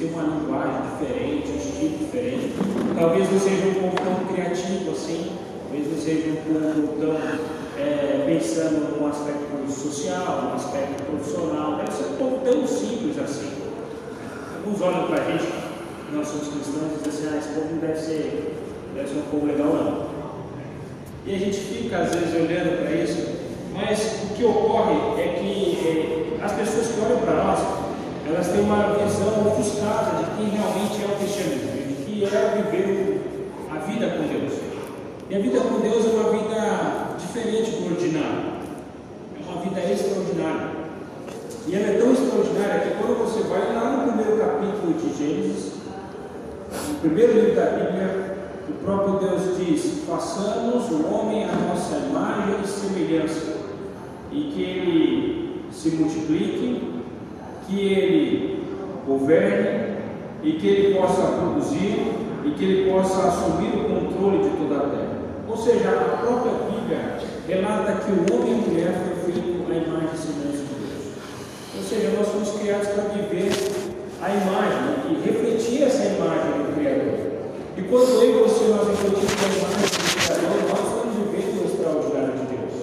têm 0.00 0.10
uma 0.14 0.22
linguagem 0.22 0.80
diferente, 0.90 1.52
um 1.52 1.56
estilo 1.58 1.98
diferente. 1.98 2.54
Talvez 2.98 3.30
não 3.30 3.38
seja 3.38 3.68
um 3.68 3.74
povo 3.74 3.96
tão 3.96 4.34
criativo 4.34 4.90
assim, 4.92 5.32
talvez 5.62 5.92
não 5.92 6.00
seja 6.02 6.30
um 6.30 6.36
povo 6.36 6.96
tão 6.98 7.16
é, 7.78 8.24
pensando 8.26 8.98
no 8.98 9.06
aspecto 9.06 9.70
social, 9.70 10.42
no 10.48 10.54
aspecto 10.54 11.02
profissional. 11.04 11.76
Deve 11.76 11.92
ser 11.92 12.04
um 12.04 12.16
povo 12.16 12.38
tão 12.42 12.66
simples 12.66 13.18
assim. 13.18 13.52
Alguns 14.56 14.80
olham 14.80 15.06
para 15.06 15.22
a 15.22 15.30
gente, 15.30 15.52
nós 16.14 16.26
somos 16.26 16.48
cristãos, 16.48 16.92
e 16.98 17.08
dizem 17.08 17.28
assim, 17.28 17.34
ah, 17.34 17.38
esse 17.38 17.48
povo 17.48 17.68
não 17.72 17.78
deve 17.78 18.00
ser, 18.00 18.56
deve 18.94 19.08
ser 19.08 19.18
um 19.18 19.30
povo 19.30 19.46
legal 19.46 19.68
não. 19.68 20.10
E 21.26 21.34
a 21.34 21.38
gente 21.38 21.58
fica 21.58 21.98
às 21.98 22.14
vezes 22.14 22.34
olhando 22.34 22.82
para 22.82 22.90
isso, 22.92 23.28
mas 23.74 24.30
o 24.30 24.34
que 24.34 24.44
ocorre 24.44 25.20
é 25.20 25.38
que 25.38 26.38
é, 26.40 26.42
as 26.42 26.52
pessoas 26.52 26.88
que 26.88 27.00
olham 27.00 27.20
para 27.20 27.44
nós, 27.44 27.79
elas 28.30 28.48
têm 28.48 28.60
uma 28.60 28.94
visão 28.94 29.46
ofuscada 29.46 30.18
de 30.18 30.24
quem 30.36 30.50
realmente 30.50 31.02
é 31.02 31.06
o 31.06 31.18
cristianismo, 31.18 31.70
de 31.88 32.04
que 32.04 32.24
é 32.24 32.62
viver 32.62 33.20
a 33.70 33.78
vida 33.78 34.06
com 34.10 34.28
Deus. 34.28 34.52
E 35.28 35.34
a 35.34 35.38
vida 35.40 35.60
com 35.60 35.80
Deus 35.80 36.06
é 36.06 36.08
uma 36.10 36.30
vida 36.30 37.16
diferente 37.18 37.70
do 37.72 37.86
ordinário, 37.92 38.42
é 39.36 39.50
uma 39.50 39.62
vida 39.62 39.80
extraordinária. 39.80 40.70
E 41.66 41.74
ela 41.74 41.86
é 41.86 41.98
tão 41.98 42.12
extraordinária 42.12 42.80
que 42.80 43.02
quando 43.02 43.18
você 43.18 43.42
vai 43.48 43.74
lá 43.74 43.96
no 43.96 44.12
primeiro 44.12 44.38
capítulo 44.38 44.94
de 44.94 45.18
Gênesis, 45.18 45.72
no 46.88 46.94
primeiro 47.00 47.32
livro 47.32 47.56
da 47.56 47.66
Bíblia, 47.66 48.36
o 48.68 48.84
próprio 48.84 49.28
Deus 49.28 49.56
diz: 49.56 50.04
façamos 50.08 50.88
o 50.90 51.06
homem 51.12 51.44
à 51.44 51.52
nossa 51.52 51.96
imagem 51.96 52.56
e 52.62 52.68
semelhança, 52.68 53.56
e 54.30 54.52
que 54.52 54.62
ele 54.62 55.64
se 55.72 55.90
multiplique, 55.90 56.89
que 57.66 57.92
ele 57.92 58.64
governe, 59.06 59.90
e 60.42 60.52
que 60.52 60.66
ele 60.66 60.94
possa 60.94 61.22
produzir, 61.22 62.12
e 62.44 62.50
que 62.56 62.64
ele 62.64 62.90
possa 62.90 63.28
assumir 63.28 63.68
o 63.68 63.84
controle 63.84 64.38
de 64.42 64.56
toda 64.56 64.76
a 64.76 64.88
terra. 64.88 65.20
Ou 65.48 65.56
seja, 65.56 65.90
a 65.90 66.16
própria 66.18 66.52
Bíblia 66.70 67.18
relata 67.46 68.00
que 68.04 68.12
o 68.12 68.34
homem 68.34 68.52
e 68.52 68.54
a 68.54 68.68
mulher 68.68 68.94
foi 69.04 69.32
feito 69.32 69.70
à 69.70 69.74
imagem 69.74 70.08
e 70.14 70.18
semelhança 70.18 70.64
de 70.64 70.74
Deus. 70.80 71.04
Ou 71.76 71.82
seja, 71.82 72.16
nós 72.16 72.28
fomos 72.28 72.60
criados 72.60 72.88
para 72.88 73.04
viver 73.04 73.50
a 74.22 74.30
imagem 74.30 75.10
e 75.10 75.26
refletir 75.26 75.82
essa 75.82 76.04
imagem 76.04 76.52
do 76.62 76.74
Criador. 76.74 77.18
E 77.76 77.82
quando 77.82 78.22
eu 78.22 78.30
e 78.30 78.42
você 78.42 78.64
nós 78.68 78.86
refletimos 78.88 79.32
a 79.32 79.48
imagem 79.48 79.90
do 79.90 80.10
Criador, 80.14 80.56
nós 80.70 80.82
estamos 80.86 81.14
vivendo 81.16 81.60
o 81.60 81.66
extraordinário 81.66 82.32
de 82.38 82.44
Deus. 82.54 82.74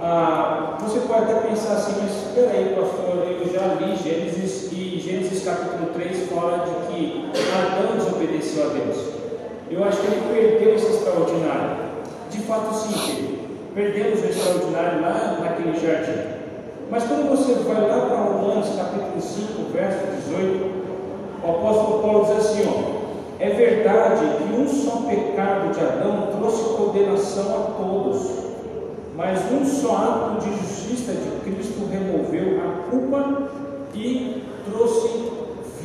Ah, 0.00 0.78
você 0.80 1.00
pode 1.00 1.22
até 1.22 1.34
pensar 1.48 1.72
assim, 1.74 1.94
mas 2.02 2.21
espera 2.32 2.50
aí, 2.52 2.74
pastor, 2.74 3.26
eu 3.28 3.52
já 3.52 3.74
li 3.74 3.94
Gênesis 3.94 4.72
e 4.72 4.98
Gênesis 4.98 5.44
capítulo 5.44 5.90
3 5.92 6.30
fala 6.30 6.64
de 6.64 6.86
que 6.86 7.30
Adão 7.52 7.98
desobedeceu 7.98 8.64
a 8.64 8.68
Deus. 8.68 8.96
Eu 9.70 9.84
acho 9.84 10.00
que 10.00 10.06
ele 10.06 10.32
perdeu 10.32 10.74
esse 10.74 10.86
extraordinário. 10.86 11.76
De 12.30 12.38
fato, 12.38 12.74
sim, 12.74 13.38
perdemos 13.74 14.22
o 14.22 14.24
extraordinário 14.24 15.02
lá 15.02 15.38
naquele 15.40 15.78
jardim. 15.78 16.22
Mas 16.90 17.04
quando 17.04 17.28
você 17.28 17.52
vai 17.64 17.86
lá 17.86 18.06
para 18.06 18.16
Romanos 18.16 18.76
capítulo 18.78 19.20
5, 19.20 19.70
verso 19.70 20.06
18, 20.28 20.72
o 21.44 21.50
apóstolo 21.50 22.02
Paulo 22.02 22.24
diz 22.24 22.46
assim, 22.46 22.62
ó, 22.66 23.02
é 23.40 23.50
verdade 23.50 24.24
que 24.38 24.58
um 24.58 24.66
só 24.66 25.02
pecado 25.06 25.70
de 25.74 25.80
Adão 25.80 26.28
trouxe 26.38 26.64
condenação 26.76 27.54
a 27.54 27.82
todos, 27.82 28.41
mas 29.16 29.40
um 29.52 29.64
só 29.64 29.96
ato 29.96 30.40
de 30.40 30.56
justiça 30.58 31.12
de 31.12 31.50
Cristo 31.50 31.86
removeu 31.90 32.60
a 32.60 32.90
culpa 32.90 33.48
e 33.94 34.42
trouxe 34.64 35.08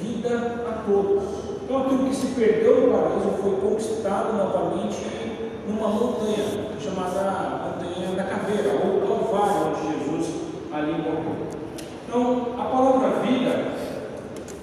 vida 0.02 0.64
a 0.68 0.84
todos. 0.90 1.24
Então 1.64 1.82
aquilo 1.82 2.10
que 2.10 2.16
se 2.16 2.28
perdeu 2.28 2.88
no 2.88 2.94
paraíso 2.94 3.30
foi 3.42 3.56
conquistado 3.58 4.38
novamente 4.38 5.06
numa 5.68 5.90
montanha 5.90 6.68
chamada 6.80 7.76
Montanha 7.78 8.16
da 8.16 8.24
Caveira, 8.24 8.70
ou 8.86 9.02
Calvário, 9.02 9.74
onde 9.74 9.82
Jesus 9.94 10.34
ali 10.72 10.94
morreu. 10.94 11.48
Então 12.08 12.48
a 12.58 12.64
palavra 12.64 13.20
vida, 13.22 13.74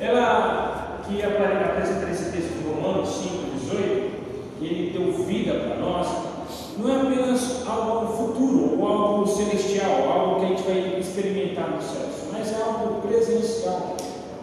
ela 0.01 1.01
que 1.07 1.23
apresenta 1.23 2.07
nesse 2.07 2.31
texto 2.31 2.55
de 2.59 2.67
Romanos 2.67 3.09
5, 3.09 3.59
18, 3.61 4.11
que 4.59 4.65
ele 4.65 4.99
deu 4.99 5.13
vida 5.25 5.53
para 5.53 5.77
nós, 5.77 6.34
não 6.77 6.91
é 6.91 7.01
apenas 7.01 7.67
algo 7.67 8.17
futuro 8.17 8.81
ou 8.81 8.89
algo 8.89 9.27
celestial, 9.27 10.09
algo 10.11 10.41
que 10.41 10.47
a 10.47 10.49
gente 10.49 10.63
vai 10.63 10.99
experimentar 10.99 11.71
no 11.71 11.81
céu, 11.81 12.09
mas 12.33 12.53
é 12.53 12.63
algo 12.63 13.01
presencial. 13.01 13.97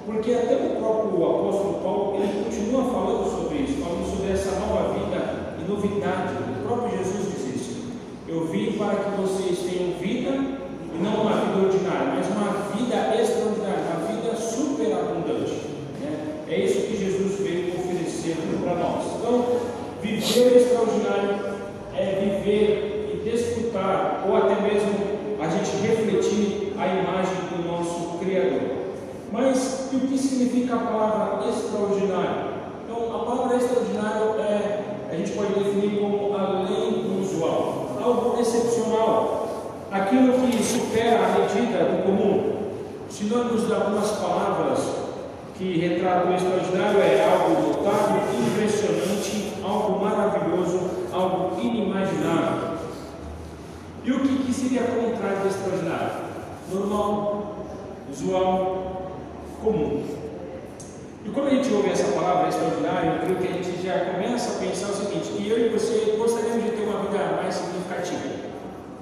Porque 0.05 0.33
até 0.33 0.55
o 0.55 0.77
próprio 0.77 1.23
apóstolo 1.23 1.79
Paulo, 1.83 2.15
ele 2.15 2.43
continua 2.43 2.83
falando 2.85 3.29
sobre 3.29 3.59
isso, 3.59 3.81
falando 3.81 4.09
sobre 4.09 4.31
essa 4.31 4.59
nova 4.59 4.93
vida 4.93 5.55
e 5.59 5.69
novidade. 5.69 6.33
O 6.59 6.67
próprio 6.67 6.97
Jesus 6.97 7.31
diz 7.31 7.55
isso. 7.55 7.81
Eu 8.27 8.45
vim 8.45 8.71
para 8.77 8.95
que 8.95 9.21
vocês 9.21 9.59
tenham 9.59 9.93
vida, 9.99 10.31
e 10.31 11.03
não 11.03 11.21
uma 11.21 11.33
vida 11.33 11.67
ordinária, 11.67 12.13
mas 12.15 12.27
uma 12.27 12.75
vida 12.75 13.21
extraordinária, 13.21 13.83
uma 13.91 14.07
vida 14.07 14.35
superabundante. 14.35 15.61
É 16.47 16.59
isso 16.59 16.87
que 16.87 16.97
Jesus 16.97 17.39
veio 17.39 17.79
oferecer 17.79 18.35
para 18.63 18.75
nós. 18.75 19.03
Então, 19.19 19.45
viver 20.01 20.57
extraordinário 20.57 21.50
é 21.95 22.19
viver 22.19 23.13
e 23.13 23.29
desfrutar, 23.29 24.23
ou 24.27 24.37
até 24.37 24.61
mesmo 24.61 25.11
a 25.39 25.47
gente 25.49 25.71
refletir 25.85 26.73
a 26.77 26.87
imagem 26.87 27.35
do 27.51 27.67
nosso 27.67 28.19
Criador. 28.19 28.81
Mas 29.31 29.89
o 29.93 29.99
que 29.99 30.17
significa 30.17 30.75
a 30.75 30.79
palavra 30.79 31.49
extraordinário? 31.49 32.51
Então, 32.85 33.15
a 33.15 33.25
palavra 33.25 33.57
extraordinário 33.57 34.39
é, 34.39 34.83
a 35.11 35.15
gente 35.15 35.31
pode 35.31 35.53
definir 35.53 35.99
como 35.99 36.35
além 36.35 37.03
do 37.03 37.21
usual, 37.21 37.97
algo 38.01 38.39
excepcional, 38.39 39.87
aquilo 39.91 40.33
que 40.33 40.63
supera 40.63 41.19
a 41.19 41.39
medida 41.39 41.85
do 41.85 42.03
comum. 42.03 42.61
Sinônimos 43.09 43.67
de 43.67 43.73
algumas 43.73 44.09
palavras 44.11 44.79
que 45.57 45.77
retrata 45.79 46.27
o 46.27 46.33
extraordinário 46.33 46.99
é 47.01 47.23
algo 47.23 47.67
notável, 47.67 48.21
impressionante, 48.47 49.53
algo 49.63 50.03
maravilhoso, 50.03 51.00
algo 51.13 51.59
inimaginável. 51.61 52.77
E 54.03 54.11
o 54.11 54.19
que, 54.19 54.43
que 54.45 54.53
seria 54.53 54.83
contrário 54.83 55.41
do 55.41 55.47
extraordinário? 55.47 56.11
Normal, 56.73 57.55
usual, 58.11 59.11
comum. 59.61 60.03
E 61.23 61.29
quando 61.29 61.47
a 61.47 61.49
gente 61.51 61.71
ouve 61.73 61.91
essa 61.91 62.11
palavra 62.13 62.49
extraordinário, 62.49 63.11
eu 63.11 63.19
creio 63.19 63.37
que 63.37 63.47
a 63.47 63.63
gente 63.63 63.85
já 63.85 64.05
começa 64.05 64.53
a 64.53 64.65
pensar 64.65 64.89
o 64.89 64.95
seguinte, 64.95 65.29
que 65.29 65.47
eu 65.47 65.67
e 65.67 65.69
você 65.69 66.15
gostaríamos 66.17 66.63
de 66.63 66.71
ter 66.71 66.83
uma 66.83 67.01
vida 67.01 67.39
mais 67.41 67.53
significativa. 67.53 68.41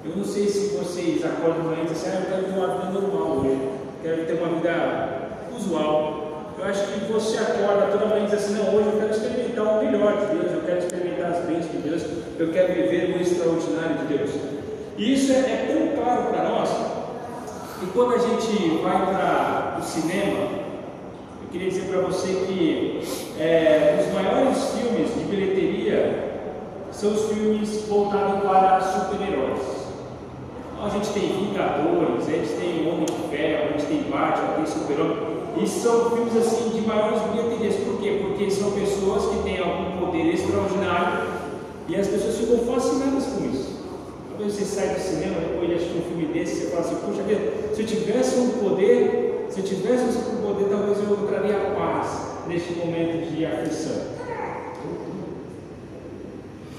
Eu 0.04 0.16
não 0.16 0.24
sei 0.24 0.48
se 0.48 0.76
vocês 0.76 1.24
acordam 1.24 1.72
e 1.72 1.86
dizem 1.86 1.92
assim, 1.92 2.10
ah, 2.10 2.20
eu 2.20 2.26
quero 2.26 2.44
ter 2.44 2.58
uma 2.58 2.68
vida 2.68 3.00
normal 3.00 3.38
hoje, 3.38 3.70
quero 4.02 4.26
ter 4.26 4.34
uma 4.34 4.48
vida 4.56 5.30
usual, 5.56 6.19
eu 6.60 6.66
acho 6.66 6.84
que 6.92 7.10
você 7.10 7.38
acorda 7.38 7.86
toda 7.90 8.06
manhã 8.06 8.24
e 8.24 8.26
diz 8.26 8.34
assim, 8.34 8.54
não, 8.54 8.74
hoje 8.74 8.88
eu 8.88 8.98
quero 8.98 9.10
experimentar 9.10 9.64
o 9.64 9.84
melhor 9.84 10.18
de 10.18 10.26
Deus, 10.26 10.52
eu 10.52 10.60
quero 10.60 10.78
experimentar 10.78 11.30
as 11.30 11.44
bênçãos 11.46 11.72
de 11.72 11.78
Deus, 11.78 12.02
eu 12.38 12.52
quero 12.52 12.74
viver 12.74 13.16
o 13.16 13.22
extraordinário 13.22 13.98
de 13.98 14.16
Deus. 14.16 14.30
E 14.98 15.14
isso 15.14 15.32
é, 15.32 15.36
é 15.36 15.66
tão 15.72 16.04
claro 16.04 16.24
para 16.24 16.48
nós, 16.50 16.68
e 17.82 17.86
quando 17.94 18.14
a 18.14 18.18
gente 18.18 18.82
vai 18.82 19.06
para 19.06 19.78
o 19.80 19.82
cinema, 19.82 20.48
eu 21.42 21.48
queria 21.50 21.70
dizer 21.70 21.88
para 21.90 22.02
você 22.02 22.28
que 22.46 23.00
é, 23.40 24.04
os 24.06 24.14
maiores 24.14 24.58
filmes 24.74 25.14
de 25.14 25.24
bilheteria 25.24 26.30
são 26.92 27.12
os 27.12 27.30
filmes 27.30 27.86
voltados 27.88 28.42
para 28.42 28.80
super-heróis. 28.80 29.62
Então, 30.74 30.86
a 30.86 30.90
gente 30.90 31.08
tem 31.08 31.22
Vingadores, 31.22 32.28
a 32.28 32.30
gente 32.30 32.52
tem 32.52 32.86
Homem 32.86 33.06
de 33.06 33.34
Ferro, 33.34 33.68
a 33.68 33.78
gente 33.78 33.86
tem 33.86 34.10
Batman, 34.10 34.54
tem 34.56 34.66
Super-Homem. 34.66 35.39
E 35.56 35.66
são 35.66 36.10
filmes 36.10 36.36
assim 36.36 36.70
de 36.70 36.86
maiores 36.86 37.20
bilheterias. 37.22 37.76
Por 37.76 38.00
quê? 38.00 38.20
Porque 38.22 38.50
são 38.50 38.70
pessoas 38.72 39.26
que 39.26 39.42
têm 39.42 39.58
algum 39.58 40.06
poder 40.06 40.34
extraordinário 40.34 41.28
e 41.88 41.96
as 41.96 42.06
pessoas 42.06 42.36
ficam 42.38 42.58
fascinadas 42.58 43.24
com 43.26 43.44
isso. 43.46 43.80
Quando 44.36 44.50
você 44.50 44.64
sai 44.64 44.94
do 44.94 45.00
cinema 45.00 45.40
depois 45.40 45.68
de 45.68 45.74
assistir 45.74 45.98
um 45.98 46.02
filme 46.02 46.32
desse, 46.32 46.54
você 46.54 46.66
fala 46.68 46.80
assim, 46.80 46.94
puxa 47.04 47.22
vida, 47.24 47.74
se 47.74 47.80
eu 47.82 47.86
tivesse 47.86 48.38
um 48.38 48.48
poder, 48.50 49.46
se 49.50 49.60
eu 49.60 49.64
tivesse 49.64 50.18
um 50.18 50.46
poder, 50.46 50.68
talvez 50.70 50.98
eu 50.98 51.04
encontraria 51.04 51.74
paz 51.76 52.30
neste 52.46 52.72
momento 52.74 53.30
de 53.30 53.44
aflição. 53.44 54.20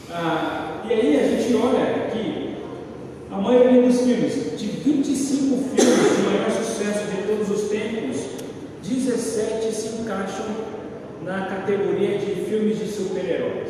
Ah, 0.10 0.82
e 0.90 0.94
aí 0.94 1.20
a 1.20 1.28
gente 1.28 1.56
olha 1.56 2.10
que 2.12 2.56
a 3.32 3.38
maioria 3.38 3.82
dos 3.82 4.02
filmes, 4.02 4.60
de 4.60 4.68
25 4.68 5.58
filmes 5.58 6.18
de 6.18 6.24
maior 6.24 6.52
sucesso 6.52 7.06
de 7.06 7.28
todos 7.28 7.50
os 7.50 7.70
tempos, 7.70 8.21
17 8.84 9.74
se 9.74 10.02
encaixam 10.02 10.46
na 11.24 11.46
categoria 11.46 12.18
de 12.18 12.46
filmes 12.46 12.80
de 12.80 12.88
super-heróis. 12.88 13.70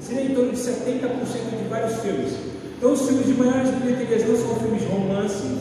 Seria 0.00 0.24
em 0.24 0.34
torno 0.34 0.52
de 0.52 0.58
70% 0.58 1.62
de 1.62 1.68
vários 1.68 2.00
filmes. 2.00 2.32
Então, 2.76 2.92
os 2.92 3.06
filmes 3.06 3.26
de 3.26 3.34
maiores 3.34 3.70
bilheterias 3.70 4.28
não 4.28 4.36
são 4.36 4.56
filmes 4.56 4.82
de 4.82 4.88
romance, 4.88 5.58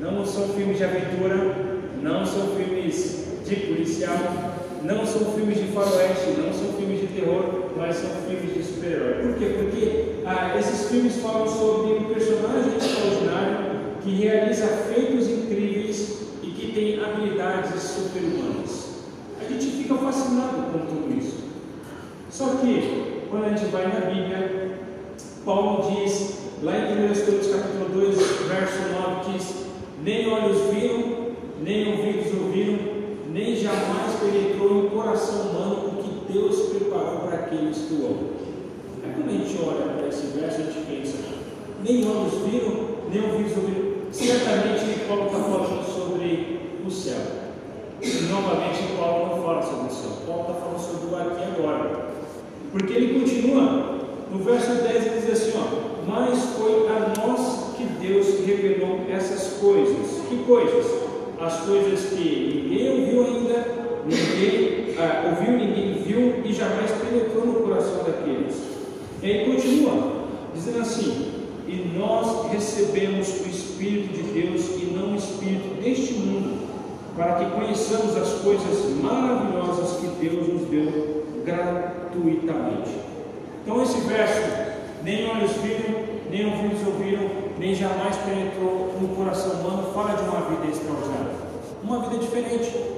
não 0.00 0.26
são 0.26 0.48
filmes 0.48 0.78
de 0.78 0.84
aventura, 0.84 1.54
não 2.02 2.26
são 2.26 2.48
filmes 2.56 3.26
de 3.46 3.56
policial, 3.56 4.56
não 4.82 5.06
são 5.06 5.32
filmes 5.32 5.58
de 5.58 5.66
faroeste, 5.72 6.30
não 6.38 6.52
são 6.52 6.72
filmes 6.78 7.00
de 7.00 7.06
terror, 7.08 7.70
mas 7.76 7.96
são 7.96 8.10
filmes 8.28 8.54
de 8.54 8.62
super-herói. 8.62 9.22
Por 9.22 9.34
quê? 9.34 9.54
Porque 9.58 10.04
ah, 10.24 10.56
esses 10.58 10.88
filmes 10.88 11.16
falam 11.16 11.46
sobre 11.46 11.94
um 11.94 12.04
personagem 12.04 12.76
extraordinário 12.76 13.76
que 14.02 14.10
realiza 14.14 14.66
feitos 14.66 15.28
incríveis 15.28 16.16
tem 16.76 17.02
habilidades 17.02 17.80
super-humanas. 17.80 18.96
A 19.40 19.50
gente 19.50 19.64
fica 19.64 19.94
fascinado 19.94 20.70
com 20.70 20.80
tudo 20.80 21.18
isso. 21.18 21.38
Só 22.28 22.48
que, 22.56 23.22
quando 23.30 23.46
a 23.46 23.48
gente 23.48 23.64
vai 23.70 23.84
na 23.84 24.00
Bíblia, 24.00 24.78
Paulo 25.42 25.90
diz, 25.90 26.36
lá 26.62 26.76
em 26.76 26.92
1 26.92 27.14
Coríntios 27.14 27.46
capítulo 27.46 27.88
2, 27.94 28.16
verso 28.18 28.78
9, 28.92 29.32
diz, 29.32 29.54
nem 30.04 30.28
olhos 30.30 30.70
viram, 30.70 31.28
nem 31.62 31.92
ouvidos 31.92 32.42
ouviram, 32.42 32.78
nem 33.32 33.56
jamais 33.56 34.16
penetrou 34.20 34.74
no 34.74 34.90
coração 34.90 35.48
humano 35.48 35.86
o 35.86 36.02
que 36.02 36.30
Deus 36.30 36.60
preparou 36.68 37.20
para 37.20 37.38
aqueles 37.38 37.78
que 37.78 37.94
o 37.94 38.04
amam. 38.04 38.36
Quando 39.14 39.30
a 39.30 39.32
gente 39.32 39.58
olha 39.64 39.94
para 39.94 40.08
esse 40.08 40.26
verso, 40.26 40.60
a 40.60 40.64
gente 40.64 40.86
pensa, 40.86 41.16
nem 41.82 42.06
olhos 42.06 42.34
viram, 42.44 42.86
nem 43.10 43.22
ouvidos 43.22 43.56
ouviram. 43.56 43.86
Certamente 44.12 45.06
Paulo 45.08 45.26
está 45.26 45.38
falando 45.38 45.95
o 46.86 46.90
céu. 46.90 47.20
E 48.00 48.08
novamente 48.30 48.82
Paulo 48.98 49.36
não 49.36 49.42
fala 49.42 49.62
sobre 49.62 49.88
o 49.88 49.94
céu. 49.94 50.10
Paulo 50.26 50.42
está 50.42 50.54
falando 50.54 50.78
sobre 50.78 51.14
o 51.14 51.16
aqui 51.16 51.42
e 51.42 51.60
agora. 51.60 52.06
Porque 52.72 52.92
ele 52.92 53.20
continua, 53.20 53.98
no 54.30 54.38
verso 54.38 54.74
10 54.82 55.06
ele 55.06 55.20
diz 55.20 55.30
assim, 55.30 55.52
ó, 55.56 56.10
mas 56.10 56.38
foi 56.58 56.86
a 56.88 57.12
nós 57.20 57.74
que 57.76 57.84
Deus 57.84 58.46
revelou 58.46 59.00
essas 59.10 59.54
coisas. 59.60 60.22
Que 60.28 60.44
coisas? 60.44 61.06
as 61.40 61.60
coisas 61.60 62.06
que 62.06 62.64
ninguém 62.64 63.00
ouviu 63.00 63.24
ainda, 63.24 63.66
ninguém 64.06 64.94
ah, 64.98 65.30
ouviu, 65.30 65.58
ninguém 65.58 66.02
viu 66.02 66.42
e 66.44 66.52
jamais 66.52 66.90
penetrou 66.92 67.46
no 67.46 67.60
coração 67.60 68.04
daqueles. 68.04 68.56
E 69.22 69.26
aí 69.26 69.44
continua, 69.44 70.24
dizendo 70.54 70.80
assim: 70.80 71.32
E 71.68 71.92
nós 71.96 72.50
recebemos 72.50 73.28
o 73.28 73.48
Espírito 73.48 74.14
de 74.14 74.22
Deus 74.22 74.62
e 74.80 74.86
não 74.96 75.12
o 75.12 75.16
Espírito 75.16 75.80
deste 75.82 76.14
mundo, 76.14 76.65
para 77.16 77.34
que 77.36 77.50
conheçamos 77.50 78.14
as 78.16 78.32
coisas 78.42 78.90
maravilhosas 79.02 79.98
que 80.00 80.06
Deus 80.20 80.48
nos 80.48 80.68
deu 80.68 81.24
gratuitamente. 81.44 82.90
Então, 83.62 83.82
esse 83.82 84.00
verso, 84.00 84.42
nem 85.02 85.28
olhos 85.30 85.52
viram, 85.52 86.04
nem 86.30 86.46
ouvidos 86.46 86.86
ouviram, 86.86 87.30
nem 87.58 87.74
jamais 87.74 88.16
penetrou 88.16 88.94
no 89.00 89.08
coração 89.16 89.52
humano, 89.60 89.90
fala 89.94 90.14
de 90.14 90.22
uma 90.28 90.42
vida 90.42 90.70
extraordinária, 90.70 91.32
uma 91.82 92.00
vida 92.00 92.18
diferente. 92.18 92.96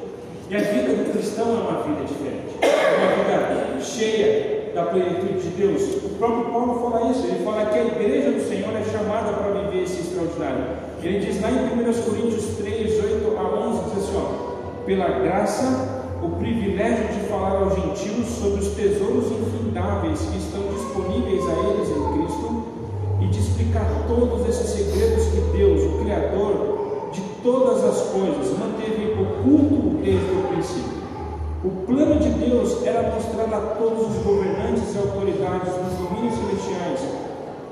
E 0.50 0.56
a 0.56 0.60
vida 0.60 0.94
do 0.94 1.12
cristão 1.12 1.46
é 1.46 1.60
uma 1.60 1.82
vida 1.82 2.06
diferente, 2.06 2.56
uma 2.56 3.22
vida 3.22 3.80
cheia 3.82 4.72
da 4.74 4.84
plenitude 4.84 5.40
de 5.40 5.48
Deus. 5.50 5.82
O 6.04 6.08
próprio 6.18 6.46
Paulo 6.46 6.90
fala 6.90 7.10
isso, 7.10 7.26
ele 7.26 7.44
fala 7.44 7.66
que 7.66 7.78
a 7.78 7.84
igreja 7.84 8.30
do 8.30 8.48
Senhor 8.48 8.74
é 8.74 8.82
chamada 8.84 9.32
para 9.32 9.60
viver 9.60 9.84
esse 9.84 10.00
extraordinário. 10.00 10.64
Ele 11.02 11.18
diz 11.20 11.40
lá 11.40 11.50
em 11.50 11.54
1 11.54 12.02
Coríntios 12.02 12.56
3, 12.56 12.67
pela 14.88 15.06
graça, 15.20 16.02
o 16.22 16.30
privilégio 16.38 17.08
de 17.08 17.28
falar 17.28 17.60
aos 17.60 17.74
gentios 17.74 18.26
sobre 18.26 18.60
os 18.60 18.68
tesouros 18.68 19.26
infindáveis 19.26 20.18
que 20.18 20.38
estão 20.38 20.62
disponíveis 20.72 21.44
a 21.46 21.52
eles 21.68 21.88
em 21.90 22.12
Cristo 22.14 22.64
e 23.20 23.26
de 23.26 23.38
explicar 23.38 23.84
todos 24.08 24.48
esses 24.48 24.70
segredos 24.70 25.26
que 25.26 25.58
Deus, 25.58 25.82
o 25.82 25.98
Criador 26.02 27.10
de 27.12 27.20
todas 27.42 27.84
as 27.84 28.00
coisas, 28.08 28.58
manteve 28.58 29.12
oculto 29.20 29.98
desde 30.02 30.24
o 30.24 30.48
princípio. 30.54 30.98
O 31.62 31.70
plano 31.86 32.18
de 32.18 32.30
Deus 32.30 32.82
era 32.86 33.14
mostrar 33.14 33.54
a 33.54 33.60
todos 33.74 34.16
os 34.16 34.22
governantes 34.22 34.94
e 34.94 34.98
autoridades 34.98 35.70
dos 35.70 35.98
domínios 35.98 36.34
celestiais, 36.34 37.00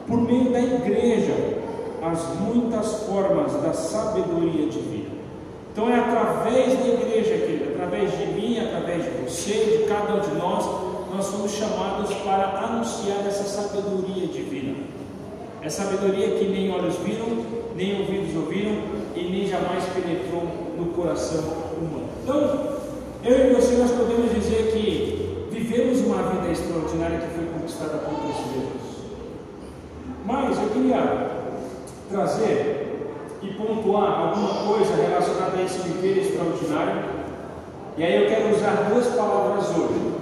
por 0.06 0.20
meio 0.20 0.52
da 0.52 0.60
igreja, 0.60 1.62
as 2.02 2.38
muitas 2.40 3.04
formas 3.04 3.52
da 3.62 3.72
sabedoria 3.72 4.68
divina. 4.68 4.95
Então 5.76 5.90
é 5.90 6.00
através 6.00 6.72
da 6.72 6.86
igreja, 6.88 7.36
querido, 7.36 7.74
através 7.74 8.10
de 8.10 8.26
mim, 8.28 8.58
através 8.58 9.04
de 9.04 9.10
você, 9.22 9.52
de 9.52 9.84
cada 9.86 10.14
um 10.14 10.20
de 10.20 10.34
nós, 10.36 10.64
nós 11.14 11.26
somos 11.26 11.52
chamados 11.52 12.14
para 12.24 12.64
anunciar 12.64 13.18
essa 13.26 13.44
sabedoria 13.44 14.26
divina. 14.26 14.74
É 15.60 15.68
sabedoria 15.68 16.30
que 16.38 16.46
nem 16.46 16.72
olhos 16.72 16.96
viram, 17.04 17.44
nem 17.74 18.00
ouvidos 18.00 18.34
ouviram 18.36 18.72
e 19.14 19.24
nem 19.24 19.46
jamais 19.46 19.84
penetrou 19.92 20.44
no 20.78 20.86
coração 20.94 21.44
humano. 21.76 22.08
Então, 22.22 22.78
eu 23.22 23.50
e 23.50 23.54
você 23.54 23.76
nós 23.76 23.90
podemos 23.90 24.32
dizer 24.32 24.72
que 24.72 25.50
vivemos 25.50 26.00
uma 26.00 26.22
vida 26.30 26.52
extraordinária 26.52 27.18
que 27.18 27.34
foi 27.34 27.44
conquistada 27.52 27.98
por 27.98 28.18
Cristo 28.22 28.44
Jesus. 28.54 29.12
Mas 30.24 30.56
eu 30.56 30.70
queria 30.70 31.30
trazer 32.08 32.95
e 33.42 33.48
pontuar 33.48 34.20
alguma 34.20 34.72
coisa 34.72 34.94
relacionada 34.96 35.58
a 35.58 35.62
esse 35.62 35.78
viver 35.80 36.18
extraordinário. 36.18 37.04
E 37.96 38.04
aí 38.04 38.22
eu 38.22 38.28
quero 38.28 38.54
usar 38.54 38.88
duas 38.90 39.06
palavras 39.06 39.68
hoje. 39.70 40.16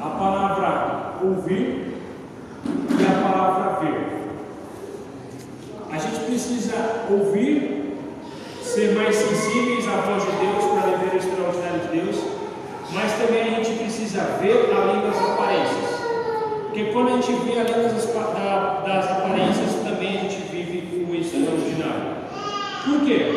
A 0.00 0.08
palavra 0.10 1.12
ouvir 1.22 1.98
e 2.64 3.04
a 3.04 3.30
palavra 3.30 3.80
ver. 3.80 4.12
A 5.90 5.98
gente 5.98 6.24
precisa 6.24 7.04
ouvir, 7.10 7.98
ser 8.62 8.94
mais 8.94 9.14
sensíveis 9.14 9.86
à 9.86 10.00
voz 10.00 10.24
de 10.24 10.30
Deus 10.30 10.64
para 10.64 10.96
viver 10.96 11.14
o 11.14 11.18
extraordinário 11.18 11.80
de 11.80 12.00
Deus, 12.00 12.24
mas 12.92 13.12
também 13.12 13.42
a 13.42 13.62
gente 13.62 13.78
precisa 13.78 14.22
ver 14.40 14.72
além 14.74 15.02
das 15.02 15.16
aparências. 15.16 16.02
Porque 16.64 16.84
quando 16.92 17.08
a 17.08 17.20
gente 17.20 17.32
vê 17.44 17.60
além 17.60 17.82
das, 17.82 18.06
das 18.06 19.10
aparências, 19.10 19.74
também 19.84 20.18
a 20.18 20.22
gente 20.22 20.41
vive 21.22 21.36
o 21.36 21.40
extraordinário. 21.40 22.16
Por 22.84 23.06
quê? 23.06 23.32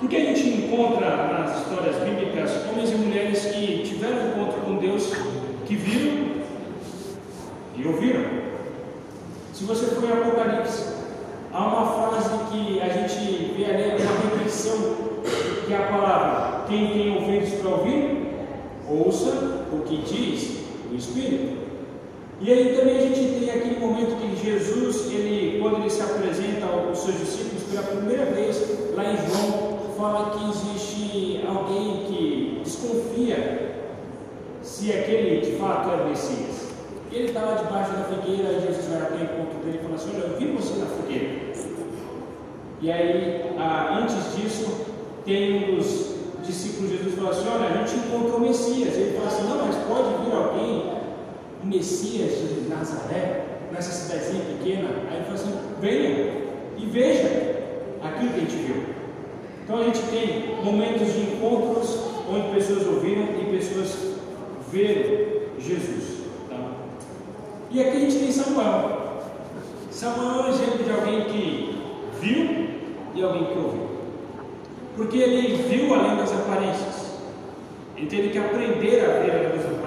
Porque 0.00 0.16
a 0.16 0.20
gente 0.20 0.48
encontra 0.48 1.16
nas 1.16 1.58
histórias 1.58 1.96
bíblicas 1.96 2.50
homens 2.70 2.90
e 2.90 2.94
mulheres 2.94 3.44
que 3.46 3.82
tiveram 3.86 4.30
encontro 4.30 4.60
com 4.62 4.76
Deus, 4.76 5.12
que 5.66 5.74
viram 5.76 6.40
e 7.76 7.86
ouviram. 7.86 8.24
Se 9.52 9.64
você 9.64 9.86
for 9.86 10.04
em 10.04 10.12
Apocalipse, 10.12 10.94
há 11.52 11.66
uma 11.66 12.10
frase 12.10 12.30
que 12.50 12.80
a 12.80 12.88
gente 12.88 13.54
vê 13.56 13.64
ali, 13.66 14.02
uma 14.02 14.36
repetição, 14.36 14.96
que 15.66 15.72
é 15.72 15.76
a 15.76 15.82
palavra: 15.82 16.64
quem 16.66 16.92
tem 16.92 17.16
ouvidos 17.16 17.60
para 17.60 17.70
ouvir, 17.70 18.26
ouça 18.88 19.66
o 19.70 19.82
que 19.86 19.98
diz 19.98 20.60
o 20.90 20.94
Espírito. 20.94 21.59
E 22.40 22.50
aí 22.50 22.74
também 22.74 22.96
a 22.96 23.00
gente 23.02 23.38
tem 23.38 23.50
aquele 23.50 23.78
momento 23.78 24.16
que 24.16 24.44
Jesus, 24.44 25.12
ele, 25.12 25.60
quando 25.60 25.80
ele 25.80 25.90
se 25.90 26.00
apresenta 26.00 26.66
aos 26.66 26.98
seus 26.98 27.18
discípulos 27.18 27.64
pela 27.64 27.82
primeira 27.82 28.24
vez, 28.26 28.66
lá 28.94 29.04
em 29.04 29.16
João, 29.16 29.80
fala 29.94 30.30
que 30.30 30.48
existe 30.48 31.44
alguém 31.46 32.06
que 32.06 32.62
desconfia 32.64 33.76
se 34.62 34.90
aquele 34.90 35.40
de 35.42 35.52
fato 35.58 35.90
é 35.90 36.02
o 36.02 36.08
Messias. 36.08 36.70
Ele 37.12 37.26
está 37.26 37.42
lá 37.42 37.54
debaixo 37.56 37.92
da 37.92 38.04
figueira, 38.04 38.52
e 38.52 38.66
Jesus 38.66 38.86
vai 38.86 39.02
até 39.02 39.16
o 39.16 39.24
encontro 39.24 39.58
dele 39.64 39.78
e 39.78 39.82
fala 39.82 39.94
assim: 39.96 40.10
Olha, 40.14 40.24
eu 40.24 40.38
vi 40.38 40.46
você 40.46 40.78
na 40.78 40.86
figueira. 40.86 41.50
E 42.80 42.90
aí, 42.90 43.52
ah, 43.58 43.98
antes 44.00 44.36
disso, 44.36 44.86
tem 45.26 45.72
um 45.72 45.76
dos 45.76 46.14
discípulos 46.46 46.90
de 46.90 46.96
Jesus 46.98 47.14
fala 47.16 47.30
assim: 47.30 47.48
Olha, 47.48 47.68
a 47.68 47.84
gente 47.84 48.06
encontrou 48.06 48.38
o 48.38 48.40
Messias. 48.40 48.94
Ele 48.94 49.18
fala 49.18 49.28
assim: 49.28 49.42
Não, 49.42 49.66
mas 49.66 49.76
pode 49.76 50.24
vir 50.24 50.34
alguém, 50.34 50.99
o 51.62 51.66
Messias 51.66 52.32
de 52.32 52.68
Nazaré, 52.68 53.44
nessa 53.72 53.92
cidadezinha 53.92 54.44
pequena. 54.44 54.88
Aí 55.10 55.16
ele 55.16 55.24
fala 55.24 55.34
assim: 55.34 55.54
Venha 55.80 56.32
e 56.76 56.86
veja 56.86 57.28
aquilo 58.02 58.30
que 58.30 58.36
a 58.36 58.40
gente 58.40 58.56
viu. 58.56 58.76
Então 59.64 59.78
a 59.78 59.84
gente 59.84 60.02
tem 60.02 60.64
momentos 60.64 61.12
de 61.12 61.20
encontros 61.20 62.00
onde 62.28 62.54
pessoas 62.54 62.86
ouviram 62.86 63.24
e 63.40 63.56
pessoas 63.56 64.14
viram 64.72 65.40
Jesus. 65.58 66.20
E 67.72 67.80
aqui 67.80 67.96
a 67.96 68.00
gente 68.00 68.18
tem 68.18 68.32
Samuel. 68.32 69.20
Samuel 69.92 70.40
é 70.40 70.42
um 70.42 70.48
exemplo 70.48 70.82
de 70.82 70.90
alguém 70.90 71.24
que 71.26 71.78
viu 72.20 72.68
e 73.14 73.22
alguém 73.22 73.44
que 73.44 73.58
ouviu. 73.58 73.90
Porque 74.96 75.18
ele 75.18 75.62
viu 75.62 75.94
além 75.94 76.16
das 76.16 76.32
aparências. 76.32 77.14
Ele 77.96 78.06
teve 78.06 78.30
que 78.30 78.38
aprender 78.38 79.04
a 79.04 79.20
ver 79.20 79.30
além 79.30 79.50
das 79.50 79.66
aparências. 79.66 79.79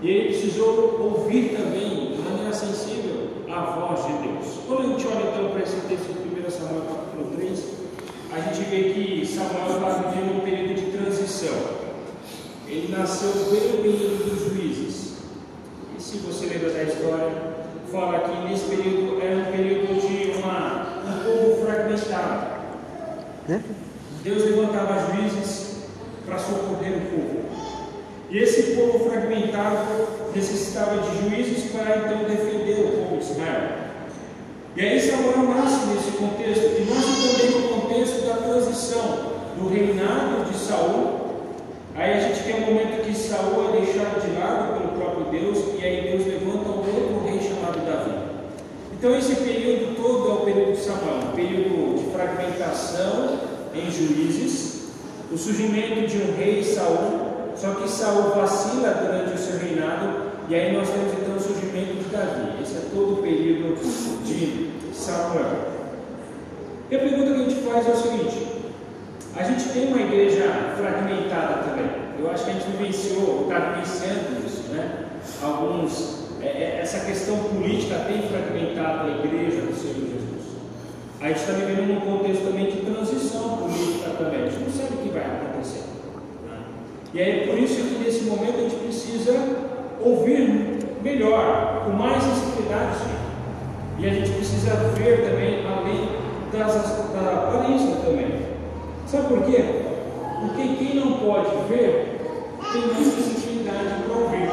E 0.00 0.10
ele 0.10 0.28
precisou 0.28 1.00
ouvir 1.00 1.56
também, 1.56 2.12
de 2.12 2.22
maneira 2.22 2.52
sensível, 2.52 3.28
a 3.50 3.60
voz 3.62 4.06
de 4.06 4.28
Deus. 4.28 4.60
Quando 4.66 4.82
a 4.82 4.86
gente 4.86 5.06
olha 5.08 5.30
então 5.30 5.50
para 5.50 5.62
esse 5.62 5.76
texto 5.88 6.12
de 6.12 6.46
1 6.46 6.50
Samuel 6.50 6.82
capítulo 6.82 7.36
3, 7.36 7.64
a 8.32 8.40
gente 8.40 8.70
vê 8.70 8.92
que 8.92 9.26
Samuel 9.26 9.76
está 9.76 10.08
vivendo 10.08 10.36
um 10.36 10.40
período 10.40 10.74
de 10.74 10.96
transição. 10.96 11.54
Ele 12.66 12.94
nasceu 12.96 13.32
bem 13.50 13.72
no 13.72 13.82
período 13.82 14.28
dos 14.28 14.52
juízes 14.52 15.08
se 16.08 16.18
você 16.18 16.46
lembra 16.46 16.70
da 16.70 16.84
história, 16.84 17.32
fala 17.92 18.20
que 18.20 18.48
nesse 18.48 18.64
período 18.64 19.20
era 19.20 19.36
um 19.36 19.52
período 19.52 20.00
de 20.00 20.38
uma, 20.38 21.02
um 21.04 21.24
povo 21.24 21.66
fragmentado. 21.66 22.46
É? 23.48 23.60
Deus 24.22 24.44
levantava 24.44 25.12
juízes 25.12 25.68
passou 26.26 26.56
a 26.56 26.58
correr 26.60 26.96
o 26.96 27.00
povo. 27.10 27.47
Esse 28.30 28.74
povo 28.74 29.08
fragmentado 29.08 29.86
necessitava 30.34 31.00
de 31.00 31.30
juízes 31.30 31.72
para 31.72 31.96
então 31.96 32.24
defender 32.28 32.84
o 32.84 32.92
povo 32.98 33.16
de 33.16 33.24
Israel. 33.24 33.70
E 34.76 34.80
aí 34.82 35.00
Samuel 35.00 35.48
nasce 35.48 35.86
nesse 35.86 36.10
contexto, 36.18 36.66
e 36.78 36.84
nasce 36.90 37.26
também 37.26 37.60
no 37.60 37.68
contexto 37.68 38.26
da 38.26 38.34
transição 38.34 39.32
do 39.56 39.68
reinado 39.70 40.44
de 40.44 40.58
Saul. 40.58 41.20
Aí 41.96 42.12
a 42.12 42.20
gente 42.20 42.44
tem 42.44 42.56
um 42.56 42.66
momento 42.66 43.02
que 43.02 43.16
Saul 43.16 43.70
é 43.70 43.80
deixado 43.80 44.20
de 44.20 44.38
lado 44.38 44.78
pelo 44.78 44.92
próprio 45.00 45.40
Deus, 45.40 45.80
e 45.80 45.84
aí 45.84 46.10
Deus 46.10 46.26
levanta 46.26 46.68
um 46.68 46.78
outro 46.78 47.24
rei 47.26 47.40
chamado 47.40 47.84
Davi. 47.86 48.12
Então 48.92 49.16
esse 49.16 49.36
período 49.36 49.96
todo 49.96 50.30
é 50.30 50.34
o 50.34 50.44
período 50.44 50.72
de 50.72 50.84
Samuel, 50.84 51.30
um 51.32 51.34
período 51.34 51.98
de 51.98 52.12
fragmentação 52.12 53.38
em 53.74 53.90
juízes, 53.90 54.90
o 55.32 55.38
surgimento 55.38 56.06
de 56.06 56.18
um 56.18 56.36
rei 56.36 56.62
Saul, 56.62 57.27
só 57.60 57.74
que 57.74 57.88
Saul 57.88 58.34
vacila 58.36 58.90
durante 58.90 59.34
o 59.34 59.38
seu 59.38 59.58
reinado, 59.58 60.28
e 60.48 60.54
aí 60.54 60.72
nós 60.72 60.88
temos 60.88 61.12
então 61.12 61.36
o 61.36 61.40
surgimento 61.40 61.94
de 61.94 62.04
Davi. 62.04 62.62
Esse 62.62 62.76
é 62.76 62.82
todo 62.94 63.14
o 63.14 63.22
período 63.22 63.74
de 64.24 64.94
Samuel. 64.94 65.66
E 66.88 66.94
a 66.94 66.98
pergunta 67.00 67.34
que 67.34 67.40
a 67.40 67.48
gente 67.48 67.68
faz 67.68 67.88
é 67.88 67.90
o 67.90 67.96
seguinte: 67.96 68.46
a 69.36 69.42
gente 69.42 69.68
tem 69.70 69.88
uma 69.88 70.00
igreja 70.00 70.44
fragmentada 70.76 71.64
também. 71.64 71.90
Eu 72.20 72.30
acho 72.30 72.44
que 72.44 72.50
a 72.50 72.54
gente 72.54 72.70
vivenciou, 72.76 73.42
está 73.42 73.58
vivenciando 73.58 74.46
isso, 74.46 74.72
né? 74.72 75.04
Alguns, 75.42 76.28
é, 76.40 76.46
é, 76.46 76.80
essa 76.80 77.04
questão 77.04 77.38
política 77.38 78.04
tem 78.06 78.22
fragmentado 78.22 79.08
a 79.08 79.24
igreja 79.24 79.62
do 79.62 79.74
Senhor 79.74 79.96
Jesus. 79.96 80.46
A 81.20 81.26
gente 81.26 81.40
está 81.40 81.52
vivendo 81.54 81.88
num 81.88 82.00
contexto 82.00 82.44
também 82.44 82.66
de 82.66 82.82
transição 82.82 83.58
política 83.58 84.10
também. 84.16 84.44
A 84.44 84.48
gente 84.48 84.62
não 84.62 84.70
sabe 84.70 84.94
o 84.94 84.98
que 84.98 85.08
vai 85.08 85.24
acontecer. 85.24 85.87
E 87.14 87.20
aí, 87.22 87.46
por 87.46 87.58
isso 87.58 87.76
que 87.76 88.04
nesse 88.04 88.24
momento 88.24 88.58
a 88.58 88.62
gente 88.62 88.76
precisa 88.76 89.32
ouvir 90.00 90.78
melhor, 91.02 91.84
com 91.84 91.92
mais 91.92 92.22
sensibilidade, 92.22 92.98
e 93.98 94.06
a 94.06 94.10
gente 94.10 94.30
precisa 94.30 94.74
ver 94.94 95.24
também 95.24 95.64
além 95.66 96.08
das, 96.52 96.74
da 97.12 97.32
aparência 97.32 97.96
também. 98.04 98.28
Sabe 99.06 99.28
por 99.28 99.42
quê? 99.44 99.64
Porque 100.40 100.76
quem 100.76 100.96
não 100.96 101.14
pode 101.14 101.50
ver 101.68 102.18
tem 102.72 102.86
mais 102.92 103.06
sensibilidade 103.06 104.02
para 104.04 104.16
ouvir. 104.16 104.48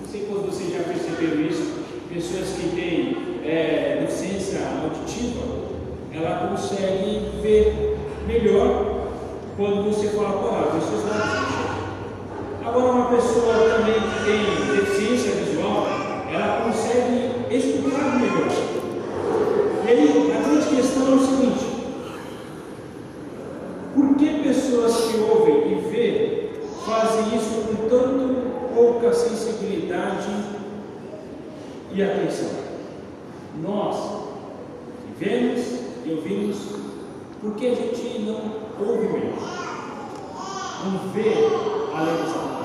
Não 0.00 0.08
sei 0.10 0.26
quando 0.28 0.46
você 0.46 0.72
já 0.72 0.84
percebeu 0.84 1.44
isso. 1.44 1.74
Pessoas 2.08 2.50
que 2.50 2.68
têm 2.76 3.16
é, 3.44 3.98
deficiência 4.00 4.60
auditiva, 4.82 5.42
ela 6.14 6.48
consegue 6.48 7.30
ver 7.42 7.96
melhor 8.26 8.93
quando 9.56 9.84
você 9.84 10.08
fala 10.08 10.42
palavras. 10.42 10.84
Seus 10.84 11.04
lábios 11.04 11.54
Agora, 12.64 12.92
uma 12.92 13.10
pessoa 13.10 13.54
também 13.54 13.94
que 13.94 14.24
tem 14.24 14.76
deficiência 14.76 15.32
visual, 15.32 15.86
ela 16.32 16.64
consegue 16.64 17.54
escutar 17.54 18.18
melhor. 18.18 18.48
E 19.84 19.90
aí, 19.90 20.32
a 20.32 20.48
grande 20.48 20.74
questão 20.74 21.12
é 21.12 21.14
o 21.14 21.20
seguinte: 21.20 21.66
por 23.94 24.16
que 24.16 24.42
pessoas 24.42 24.96
que 24.96 25.18
ouvem 25.18 25.72
e 25.72 25.90
vê 25.90 26.50
fazem 26.86 27.36
isso 27.36 27.62
com 27.68 27.88
tanto 27.88 28.74
pouca 28.74 29.12
sensibilidade 29.12 30.32
e 31.92 32.02
atenção? 32.02 32.50
Nós 33.62 33.96
que 35.06 35.24
vemos 35.24 35.64
e 36.04 36.10
ouvimos, 36.10 36.56
por 37.44 37.56
que 37.56 37.66
a 37.66 37.74
gente 37.74 38.20
não 38.20 38.40
ouve 38.80 39.06
melhor? 39.06 39.36
Não 40.82 41.12
vê 41.12 41.34
além 41.94 42.16
das 42.16 42.32
palavras? 42.32 42.64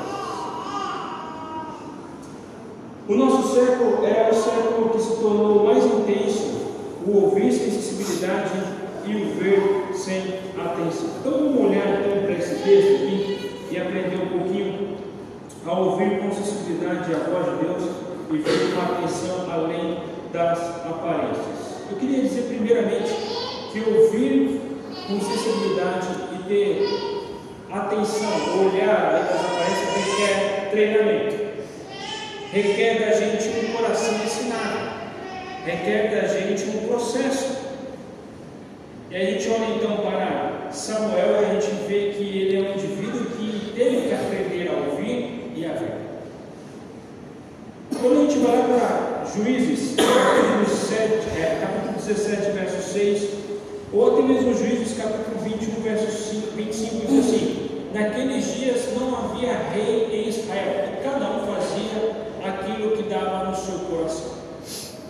O 3.10 3.16
nosso 3.16 3.56
século 3.56 4.06
é 4.06 4.30
o 4.32 4.34
século 4.34 4.90
que 4.92 5.02
se 5.02 5.18
tornou 5.18 5.66
mais 5.66 5.84
intenso, 5.84 6.62
o 7.06 7.24
ouvir 7.24 7.52
sem 7.52 7.72
sensibilidade 7.72 8.52
e 9.06 9.16
o 9.16 9.34
ver 9.38 9.94
sem 9.94 10.40
atenção. 10.58 11.10
Então 11.20 11.32
vamos 11.34 11.60
olhar 11.60 12.00
então 12.00 12.24
para 12.24 12.38
esse 12.38 12.64
texto 12.64 13.04
aqui 13.04 13.68
e 13.72 13.78
aprender 13.78 14.16
um 14.16 14.40
pouquinho 14.40 14.98
a 15.66 15.78
ouvir 15.78 16.22
com 16.22 16.32
sensibilidade 16.32 17.14
a 17.14 17.30
voz 17.30 17.46
de 17.46 17.66
Deus 17.66 17.84
e 18.32 18.38
ver 18.38 18.74
com 18.74 18.94
atenção 18.94 19.52
além 19.52 19.98
das 20.32 20.58
aparências. 20.86 21.84
Eu 21.92 21.98
queria 21.98 22.22
dizer 22.22 22.44
primeiramente 22.44 23.14
que 23.74 23.80
ouvir 23.82 24.69
com 25.10 25.20
sensibilidade 25.20 26.08
e 26.36 26.44
ter 26.48 26.88
atenção, 27.72 28.30
olhar 28.68 29.10
além 29.10 29.24
das 29.24 29.44
aparências 29.44 30.06
requer 30.06 30.70
treinamento, 30.70 31.36
requer 32.52 33.00
da 33.00 33.12
gente 33.14 33.50
um 33.50 33.74
coração 33.74 34.14
ensinado, 34.24 34.92
requer 35.66 36.12
da 36.12 36.28
gente 36.28 36.64
um 36.70 36.88
processo. 36.88 37.58
E 39.10 39.16
a 39.16 39.26
gente 39.26 39.50
olha 39.50 39.76
então 39.76 39.98
para 39.98 40.70
Samuel 40.72 41.42
e 41.42 41.46
a 41.46 41.60
gente 41.60 41.72
vê 41.88 42.12
que 42.12 42.24
ele 42.24 42.58
é 42.58 42.70
um 42.70 42.74
indivíduo 42.76 43.26
que 43.32 43.72
teve 43.76 44.08
que 44.08 44.14
aprender 44.14 44.70
a 44.70 44.92
ouvir 44.92 45.52
e 45.56 45.66
a 45.66 45.74
ver. 45.74 45.98
Quando 48.00 48.18
a 48.18 48.30
gente 48.30 48.40
vai 48.40 48.62
para 48.62 49.26
Juízes, 49.26 49.96
capítulo, 49.96 50.68
7, 50.70 51.02
é, 51.40 51.58
capítulo 51.60 51.94
17, 51.98 52.52
verso 52.52 52.94
6, 52.94 53.39
ou 53.92 54.14
até 54.14 54.22
mesmo 54.22 54.54
Juízes, 54.54 54.98
capítulo 54.98 55.40
21, 55.44 55.82
verso 55.82 56.12
5, 56.12 56.56
25, 56.56 57.08
diz 57.08 57.26
assim: 57.26 57.70
Naqueles 57.94 58.46
dias 58.54 58.90
não 59.00 59.18
havia 59.18 59.54
rei 59.74 60.10
em 60.12 60.30
Israel, 60.30 60.90
e 60.94 61.04
cada 61.04 61.26
um 61.26 61.48
fazia 61.48 62.30
aquilo 62.46 62.96
que 62.96 63.10
dava 63.10 63.50
no 63.50 63.56
seu 63.56 63.80
coração. 63.80 64.34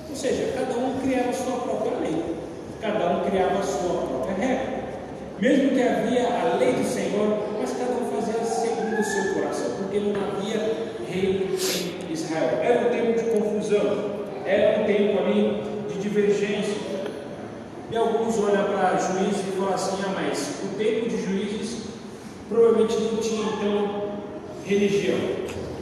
Ou 0.10 0.16
seja, 0.16 0.54
cada 0.56 0.78
um 0.80 0.98
criava 1.02 1.30
a 1.30 1.34
sua 1.34 1.58
própria 1.58 1.98
lei. 2.00 2.24
Cada 2.82 3.18
um 3.18 3.30
criava 3.30 3.60
a 3.60 3.64
sua 3.64 4.08
própria 4.08 4.36
regra. 4.36 4.80
Mesmo 5.40 5.70
que 5.72 5.82
havia 5.82 6.28
a 6.28 6.56
lei 6.58 6.74
do 6.74 6.86
Senhor, 6.86 7.38
mas 7.60 7.72
cada 7.72 7.92
um 7.92 8.12
fazia 8.12 8.44
segundo 8.44 9.00
o 9.00 9.04
seu 9.04 9.34
coração, 9.34 9.72
porque 9.78 10.00
não 10.00 10.14
havia 10.16 10.92
rei 11.10 11.50
em 12.10 12.14
Israel. 12.14 12.60
Era 12.64 12.88
um 12.88 12.90
tempo 12.90 13.20
de 13.20 13.30
confusão, 13.30 14.26
era 14.46 14.82
um 14.82 14.86
tempo 14.86 15.20
ali 15.20 15.64
de 15.90 16.00
divergência. 16.00 16.89
E 17.92 17.98
alguns 17.98 18.38
olham 18.38 18.66
para 18.66 18.98
juízes 18.98 19.48
e 19.48 19.58
falam 19.58 19.74
assim: 19.74 19.98
ah, 20.06 20.14
mas 20.16 20.62
o 20.64 20.78
tempo 20.78 21.10
de 21.10 21.22
juízes 21.22 21.88
provavelmente 22.48 22.96
não 23.00 23.18
tinha 23.18 23.46
então 23.46 24.10
religião, 24.66 25.18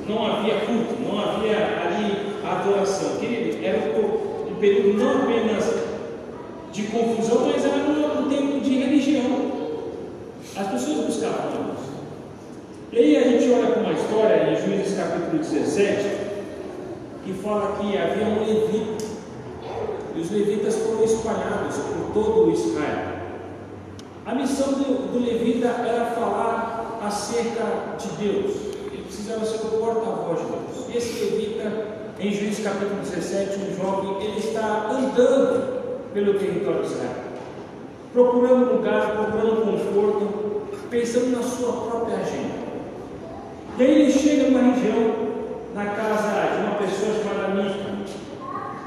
não 0.07 0.25
havia 0.25 0.55
culto, 0.61 0.95
não 1.01 1.19
havia 1.19 1.57
ali 1.57 2.37
adoração. 2.45 3.17
Querido, 3.17 3.65
era 3.65 3.77
um 4.49 4.55
período 4.55 4.97
não 4.97 5.23
apenas 5.23 5.65
de 6.71 6.83
confusão, 6.83 7.47
mas 7.47 7.65
era 7.65 7.75
um 7.75 8.29
tempo 8.29 8.59
de 8.61 8.77
religião. 8.77 9.51
As 10.55 10.67
pessoas 10.67 11.05
buscavam 11.05 11.51
Deus. 11.51 11.87
E 12.91 12.97
aí 12.97 13.17
a 13.17 13.27
gente 13.27 13.51
olha 13.51 13.71
para 13.71 13.81
uma 13.81 13.93
história 13.93 14.49
em 14.49 14.65
Juízes 14.65 14.97
capítulo 14.97 15.39
17, 15.39 16.09
que 17.25 17.33
fala 17.33 17.77
que 17.77 17.97
havia 17.97 18.25
um 18.25 18.39
levita, 18.39 19.06
e 20.17 20.21
os 20.21 20.31
levitas 20.31 20.75
foram 20.77 21.03
espalhados 21.03 21.75
por 21.75 22.11
todo 22.13 22.47
o 22.47 22.51
Israel. 22.51 23.17
A 24.25 24.33
missão 24.33 24.73
do, 24.73 25.13
do 25.13 25.19
levita 25.19 25.67
era 25.67 26.05
falar 26.07 26.97
acerca 27.03 27.95
de 27.99 28.07
Deus, 28.17 28.55
ele 28.91 29.03
precisava 29.03 29.45
ser 29.45 29.57
o 29.67 29.79
porta-voz 29.79 30.39
de 30.39 30.45
Deus. 30.45 30.95
Esse 30.95 31.23
levita, 31.23 31.71
em 32.19 32.33
Juízes 32.33 32.63
capítulo 32.63 32.99
17, 33.01 33.59
um 33.59 33.77
jovem, 33.77 34.27
ele 34.27 34.39
está 34.39 34.89
andando 34.89 36.11
pelo 36.13 36.33
território 36.39 36.81
de 36.81 36.87
Israel, 36.87 37.11
procurando 38.11 38.73
lugar, 38.73 39.11
procurando 39.11 39.71
conforto, 39.71 40.61
pensando 40.89 41.37
na 41.37 41.43
sua 41.43 41.73
própria 41.73 42.17
agenda. 42.17 42.57
E 43.77 43.83
aí 43.83 44.01
ele 44.01 44.11
chega 44.11 44.49
numa 44.49 44.73
região, 44.73 45.13
na 45.75 45.85
casa 45.85 46.55
de 46.55 46.63
uma 46.63 46.75
pessoa 46.75 47.13
chamada 47.13 47.53
Mica. 47.53 47.96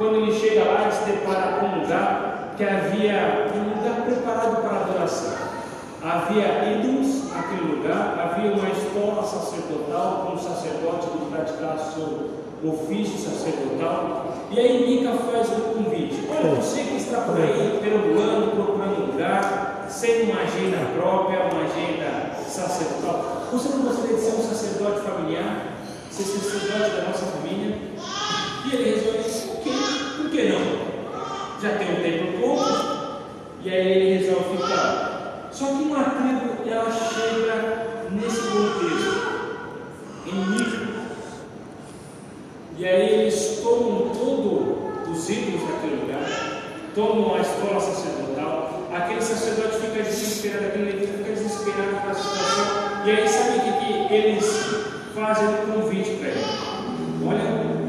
Quando 0.00 0.16
ele 0.16 0.32
chega 0.32 0.64
lá, 0.64 0.84
ele 0.84 0.92
se 0.92 1.04
depara 1.04 1.58
com 1.58 1.66
um 1.66 1.82
lugar 1.82 2.54
que 2.56 2.64
havia 2.64 3.50
um 3.54 3.76
lugar 3.76 4.00
preparado 4.00 4.62
para 4.62 4.80
adoração. 4.80 5.34
Havia 6.02 6.72
ídolos 6.72 7.30
naquele 7.30 7.76
lugar, 7.76 8.18
havia 8.18 8.50
uma 8.50 8.70
escola 8.70 9.22
sacerdotal, 9.22 10.24
com 10.24 10.36
um 10.36 10.38
sacerdote 10.38 11.06
que 11.06 11.30
praticasse 11.30 11.94
seu 11.96 12.30
ofício 12.64 13.18
sacerdotal. 13.18 14.32
E 14.50 14.58
aí 14.58 14.88
Mica 14.88 15.12
faz 15.18 15.50
um 15.50 15.74
convite. 15.74 16.26
Olha, 16.30 16.54
você 16.54 16.80
que 16.80 16.96
está 16.96 17.20
por 17.20 17.36
aí 17.36 17.78
perambulando, 17.82 18.52
procurando 18.52 19.02
um 19.02 19.06
lugar, 19.12 19.84
sem 19.90 20.30
uma 20.30 20.40
agenda 20.40 20.78
própria, 20.96 21.40
uma 21.40 21.64
agenda 21.64 22.40
sacerdotal. 22.48 23.42
Você 23.52 23.68
não 23.68 23.82
gostaria 23.82 24.16
de 24.16 24.22
ser 24.22 24.30
um 24.30 24.48
sacerdote 24.48 25.00
familiar? 25.02 25.74
Ser 26.10 26.22
sacerdote 26.22 26.90
da 26.90 27.02
nossa 27.02 27.26
família? 27.26 27.76
E 28.64 28.74
ele 28.74 28.94
resolve, 28.94 29.29
por 30.20 30.30
que 30.30 30.48
não? 30.50 30.60
Já 31.62 31.78
tem 31.78 31.92
um 31.92 32.02
tempo 32.02 32.40
pouco. 32.40 32.90
E 33.64 33.70
aí 33.70 33.88
ele 33.88 34.18
resolve 34.18 34.56
ficar. 34.56 35.48
Só 35.50 35.66
que 35.66 35.72
uma 35.72 36.04
tribo 36.04 36.68
ela 36.70 36.90
chega 36.90 38.08
nesse 38.10 38.40
contexto, 38.42 39.20
em 40.26 40.50
nível. 40.50 40.88
E 42.78 42.86
aí 42.86 43.20
eles 43.20 43.60
tomam 43.62 44.10
todo 44.10 45.10
os 45.10 45.28
ídolos 45.28 45.68
daquele 45.68 46.02
lugar, 46.02 46.62
tomam 46.94 47.34
a 47.34 47.40
escola 47.40 47.80
sacerdotal, 47.80 48.88
aquele 48.94 49.20
sacerdote 49.20 49.80
fica 49.80 50.02
desesperado, 50.02 50.66
aquele 50.66 50.92
levita 50.92 51.18
fica 51.18 51.32
desesperado 51.32 52.00
com 52.02 52.10
a 52.10 52.14
situação. 52.14 53.06
E 53.06 53.10
aí 53.10 53.28
sabe 53.28 53.58
o 53.58 53.60
que, 53.62 54.08
que 54.08 54.14
eles 54.14 54.70
fazem 55.14 55.48
um 55.48 55.72
convite 55.72 56.10
para 56.16 56.28
ele? 56.28 56.44
Olha, 57.26 57.79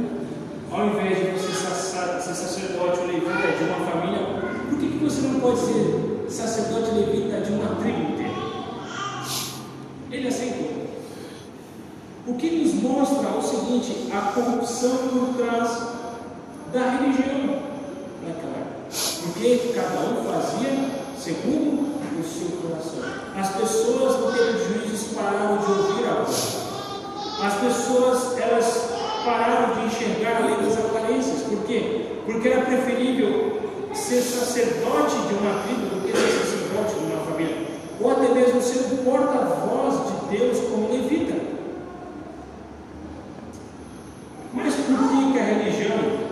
ao 0.72 0.88
invés 0.88 1.18
de 1.18 1.32
você 1.32 1.51
ser 1.51 2.34
sacerdote 2.34 3.01
ou 3.01 3.08
levita 3.08 3.51
de 3.58 3.63
uma 3.66 3.92
família, 3.92 4.25
por 4.70 4.80
que, 4.80 4.88
que 4.88 5.04
você 5.04 5.22
não 5.22 5.40
pode 5.42 5.60
ser 5.60 6.25
sacerdote 6.30 6.92
levita 6.92 7.42
de 7.42 7.51
uma 7.51 7.75
tribo 7.75 8.13
inteira? 8.13 8.32
Ele 10.10 10.28
aceitou. 10.30 10.72
O 12.25 12.36
que 12.36 12.51
nos 12.51 12.74
mostra 12.75 13.30
o 13.30 13.42
seguinte: 13.42 14.10
a 14.13 14.32
corrupção 14.32 14.98
por 15.10 15.36
trás 15.38 15.78
da 16.72 16.90
religião 16.90 17.62
naquela 18.25 18.58
época. 18.58 18.82
Porque 19.24 19.74
cada 19.75 20.00
um 20.00 20.24
fazia 20.24 21.01
segundo 21.18 21.92
o 22.18 22.24
seu 22.24 22.58
coração. 22.58 23.01
As 23.38 23.50
pessoas 23.56 24.20
no 24.20 24.32
tempo 24.32 24.54
de 24.54 24.80
juízes 24.80 25.13
pararam 25.13 25.58
de 25.58 25.72
ouvir 25.72 26.08
a 26.08 26.24
voz. 26.24 26.58
As 27.44 27.54
pessoas 27.56 28.38
elas 28.38 29.00
pararam 29.24 29.74
de 29.75 29.86
enxergar 29.88 30.44
além 30.44 30.58
das 30.63 30.78
aparências. 30.78 31.42
Por 31.42 31.63
quê? 31.66 32.06
Porque 32.25 32.48
era 32.48 32.66
preferível 32.66 33.62
ser 33.94 34.22
sacerdote 34.22 35.16
de 35.28 35.34
uma 35.36 35.63
tribo 35.63 35.96
do 35.96 36.06
que 36.06 36.18
ser 36.18 36.32
sacerdote 36.40 36.94
de 36.96 37.13
uma 37.13 37.25
família. 37.25 37.58
Ou 38.00 38.12
até 38.12 38.30
mesmo 38.30 38.62
ser 38.62 38.94
o 38.94 38.98
porta-voz 39.04 40.30
de 40.32 40.38
Deus 40.38 40.60
como 40.70 40.92
levita. 40.92 41.36
Mas 44.54 44.75
por 44.75 44.98
que, 44.98 45.32
que 45.32 45.40
a 45.40 45.44
religião 45.44 46.32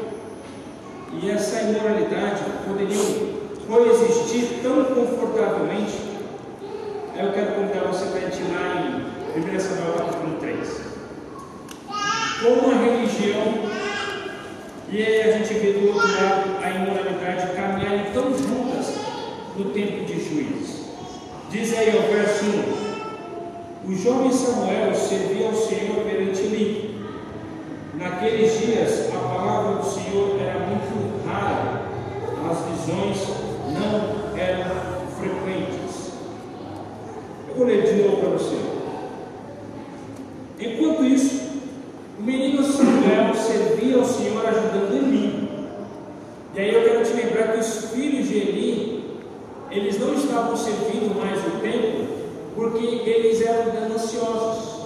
e 1.22 1.32
essa 1.32 1.62
imoralidade 1.62 2.44
poderiam 2.66 3.40
coexistir 3.68 4.62
tão 4.62 4.84
confortavelmente? 4.86 6.10
Eu 7.18 7.34
quero 7.34 7.54
convidar 7.54 7.88
você 7.88 8.06
para 8.06 8.20
a 8.20 8.22
gente 8.22 8.42
ir 8.42 8.54
lá 8.54 8.82
em 9.36 9.56
1 9.56 9.60
Samuel 9.60 9.69
capítulo 9.69 9.69
3. 9.69 9.69
Como 12.42 12.72
a 12.72 12.84
religião 12.84 13.70
e 14.92 15.04
aí 15.04 15.22
a 15.22 15.38
gente 15.38 15.54
vê 15.54 15.74
do 15.74 15.88
outro 15.88 16.08
lado 16.08 16.64
a 16.64 16.70
imoralidade 16.72 17.54
caminharem 17.56 18.12
tão 18.12 18.36
juntas 18.36 18.96
no 19.56 19.66
tempo 19.66 20.04
de 20.06 20.14
juízes. 20.14 20.86
Diz 21.52 21.78
aí 21.78 21.90
o 21.90 22.12
verso 22.12 22.46
1: 23.86 23.92
O 23.92 23.96
jovem 23.96 24.32
Samuel 24.32 24.96
servia 24.96 25.48
ao 25.48 25.54
Senhor 25.54 26.04
perante 26.06 26.42
Eli 26.42 26.90
Naqueles 28.00 28.58
dias, 28.60 29.10
a 29.14 29.20
palavra 29.20 29.82
do 29.82 29.86
Senhor 29.86 30.40
era 30.40 30.60
muito 30.60 31.28
rara, 31.28 31.82
as 32.50 32.58
visões 32.70 33.18
não 33.74 34.40
eram 34.40 35.06
frequentes. 35.20 36.14
Eu 37.50 37.56
vou 37.56 37.66
ler 37.66 37.84
de 37.84 38.02
novo 38.02 38.22
para 38.22 38.30
você. 38.30 38.56
Enquanto 40.62 41.04
isso, 41.04 41.42
o 42.18 42.24
menino 42.24 42.64
Samuel 42.64 43.36
servia 43.36 43.98
ao 43.98 44.06
Senhor 44.06 44.46
ajudando 44.46 44.96
Eli. 44.96 45.50
E 46.56 46.60
aí 46.60 46.74
eu 46.74 46.84
quero 46.84 47.04
te 47.04 47.14
lembrar 47.14 47.52
que 47.52 47.60
os 47.60 47.92
filhos 47.92 48.30
de 48.30 48.38
Eli, 48.38 49.04
eles 49.72 50.00
não 50.00 50.14
estavam 50.14 50.56
servindo 50.56 51.20
mais 51.20 51.38
o 51.40 51.60
templo, 51.60 52.08
porque 52.56 52.86
eles 53.10 53.42
eram 53.42 53.74
gananciosos. 53.74 54.80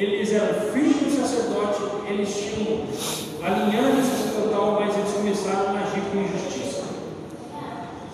Eles 0.00 0.32
eram 0.32 0.72
filhos 0.72 0.96
do 0.96 1.10
sacerdote, 1.10 1.82
eles 2.08 2.34
tinham 2.34 2.80
a 3.44 3.50
linhagem 3.50 4.02
sacerdotal, 4.02 4.80
mas 4.80 4.96
eles 4.96 5.12
começaram 5.12 5.76
a 5.76 5.80
agir 5.80 6.00
com 6.10 6.22
injustiça. 6.22 6.84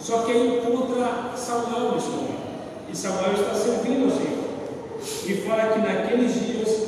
Só 0.06 0.18
que 0.18 0.30
aí 0.30 0.58
encontra 0.58 1.32
Samuel 1.36 1.96
nesse 1.96 2.10
momento. 2.10 2.46
E 2.88 2.96
Samuel 2.96 3.32
está 3.32 3.52
servindo 3.52 4.04
ao 4.04 4.10
Senhor. 4.16 4.46
E 5.26 5.34
fala 5.44 5.72
que 5.72 5.80
naqueles 5.80 6.32
dias 6.46 6.86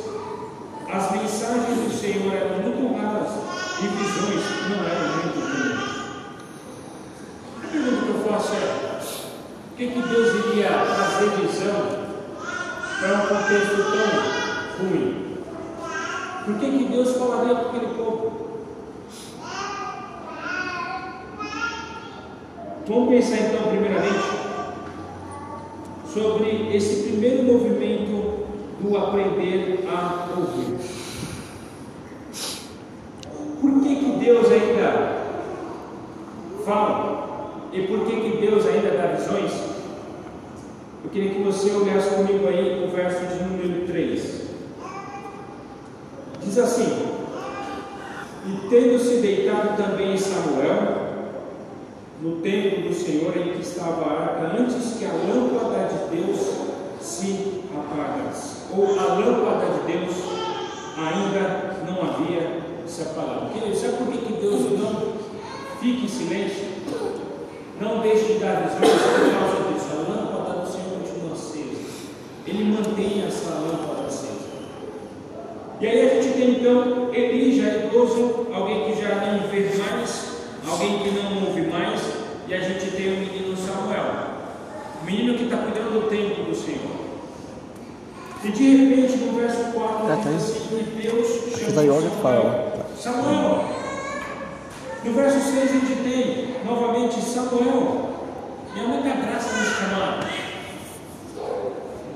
as 0.88 1.10
mensagens 1.10 1.80
do 1.80 1.90
Senhor 1.90 2.32
eram 2.32 2.62
muito 2.62 2.96
raras 2.96 3.32
e 3.82 3.88
visões 3.88 4.44
não 4.70 4.86
eram 4.86 5.08
muito 5.16 5.34
comuns. 5.34 5.98
A 7.56 7.66
pergunta 7.66 8.04
que 8.04 8.08
eu 8.08 8.32
faço 8.32 8.52
é: 8.54 9.00
o 9.72 9.76
que, 9.76 9.88
que 9.88 10.00
Deus 10.00 10.28
iria 10.46 10.68
trazer 10.68 11.30
visão 11.40 12.08
para 13.00 13.14
um 13.14 13.26
contexto 13.26 13.78
tão 13.90 14.86
ruim. 14.86 15.38
Por 16.44 16.54
que, 16.54 16.70
que 16.70 16.84
Deus 16.84 17.16
falaria 17.16 17.54
com 17.56 17.68
aquele 17.70 17.94
povo? 17.96 18.37
Vamos 22.88 23.10
pensar 23.10 23.36
então, 23.36 23.68
primeiramente, 23.68 24.18
sobre 26.10 26.74
esse 26.74 27.02
primeiro 27.02 27.42
movimento 27.42 28.46
do 28.80 28.96
aprender 28.96 29.86
a 29.86 30.28
ouvir. 30.38 30.78
Por 33.60 33.82
que, 33.82 33.94
que 33.94 34.24
Deus 34.24 34.50
ainda 34.50 35.18
fala? 36.64 37.68
E 37.74 37.82
por 37.82 38.06
que, 38.06 38.20
que 38.22 38.36
Deus 38.38 38.66
ainda 38.66 38.96
dá 38.96 39.06
visões? 39.08 39.52
Eu 41.04 41.10
queria 41.10 41.34
que 41.34 41.42
você 41.42 41.70
olhasse 41.70 42.08
comigo 42.14 42.48
aí 42.48 42.82
o 42.82 42.90
verso 42.90 43.20
de 43.26 43.44
número 43.44 43.86
3. 43.86 44.48
Diz 46.42 46.58
assim: 46.58 47.06
E 48.46 48.68
tendo 48.70 48.98
se 48.98 49.16
deitado 49.16 49.76
também 49.76 50.16
Samuel, 50.16 50.97
no 52.20 52.36
templo 52.42 52.88
do 52.88 52.94
Senhor 52.94 53.36
em 53.36 53.52
que 53.52 53.62
estava 53.62 54.04
a 54.04 54.22
arca, 54.22 54.56
antes 54.58 54.96
que 54.98 55.04
a 55.04 55.12
lâmpada 55.12 55.88
de 55.88 56.16
Deus 56.16 56.40
se 57.00 57.62
apagasse, 57.72 58.66
ou 58.76 58.98
a 58.98 59.14
lâmpada 59.14 59.66
de 59.66 59.92
Deus 59.92 60.14
ainda 60.96 61.76
não 61.86 62.02
havia 62.02 62.60
se 62.86 63.02
apagado. 63.02 63.52
Querido, 63.52 63.76
sabe 63.76 63.98
por 63.98 64.08
que, 64.08 64.32
Deus 64.32 64.78
não 64.78 65.12
fica 65.80 66.04
em 66.04 66.08
silêncio? 66.08 66.68
Não 67.80 68.00
deixe 68.00 68.32
de 68.32 68.38
dar 68.40 68.62
visões 68.62 69.00
por 69.00 69.20
causa 69.38 69.72
disso. 69.72 69.86
A 69.92 70.10
lâmpada 70.10 70.60
do 70.60 70.66
Senhor 70.66 70.98
continua 70.98 71.32
acesa. 71.32 72.10
Ele 72.46 72.64
mantém 72.64 73.24
essa 73.24 73.50
lâmpada 73.50 74.08
acesa. 74.08 74.48
E 75.80 75.86
aí 75.86 76.10
a 76.10 76.20
gente 76.20 76.34
tem 76.34 76.50
então 76.56 77.14
Eli, 77.14 77.60
já 77.60 77.86
idoso, 77.86 78.48
alguém 78.52 78.90
que 78.90 79.00
já 79.00 79.14
não 79.14 79.48
vê 79.48 79.70
mais, 79.78 80.27
alguém 80.70 80.98
que 80.98 81.10
não 81.10 81.46
ouve 81.46 81.62
mais, 81.62 82.00
e 82.46 82.54
a 82.54 82.60
gente 82.60 82.90
tem 82.90 83.08
o 83.08 83.20
menino 83.20 83.56
Samuel, 83.56 84.04
o 85.02 85.04
menino 85.04 85.36
que 85.36 85.44
está 85.44 85.56
cuidando 85.58 86.00
do 86.00 86.08
templo 86.08 86.44
do 86.44 86.54
Senhor. 86.54 86.98
E 88.44 88.48
de 88.50 88.76
repente, 88.76 89.16
no 89.16 89.38
verso 89.38 89.72
4, 89.72 89.82
ah, 89.82 90.08
tá 90.08 90.30
diz 90.30 90.42
assim, 90.42 91.00
Deus 91.02 91.26
chama 91.58 91.72
Samuel. 91.72 92.02
Samuel. 92.22 92.84
Samuel. 92.96 93.64
No 95.04 95.12
verso 95.12 95.40
6 95.40 95.62
a 95.62 95.66
gente 95.66 96.02
tem 96.02 96.56
novamente 96.64 97.20
Samuel. 97.20 98.08
E 98.74 98.78
é 98.78 98.82
muita 98.82 99.08
graça 99.08 99.56
nos 99.56 99.68
chamar. 99.76 100.30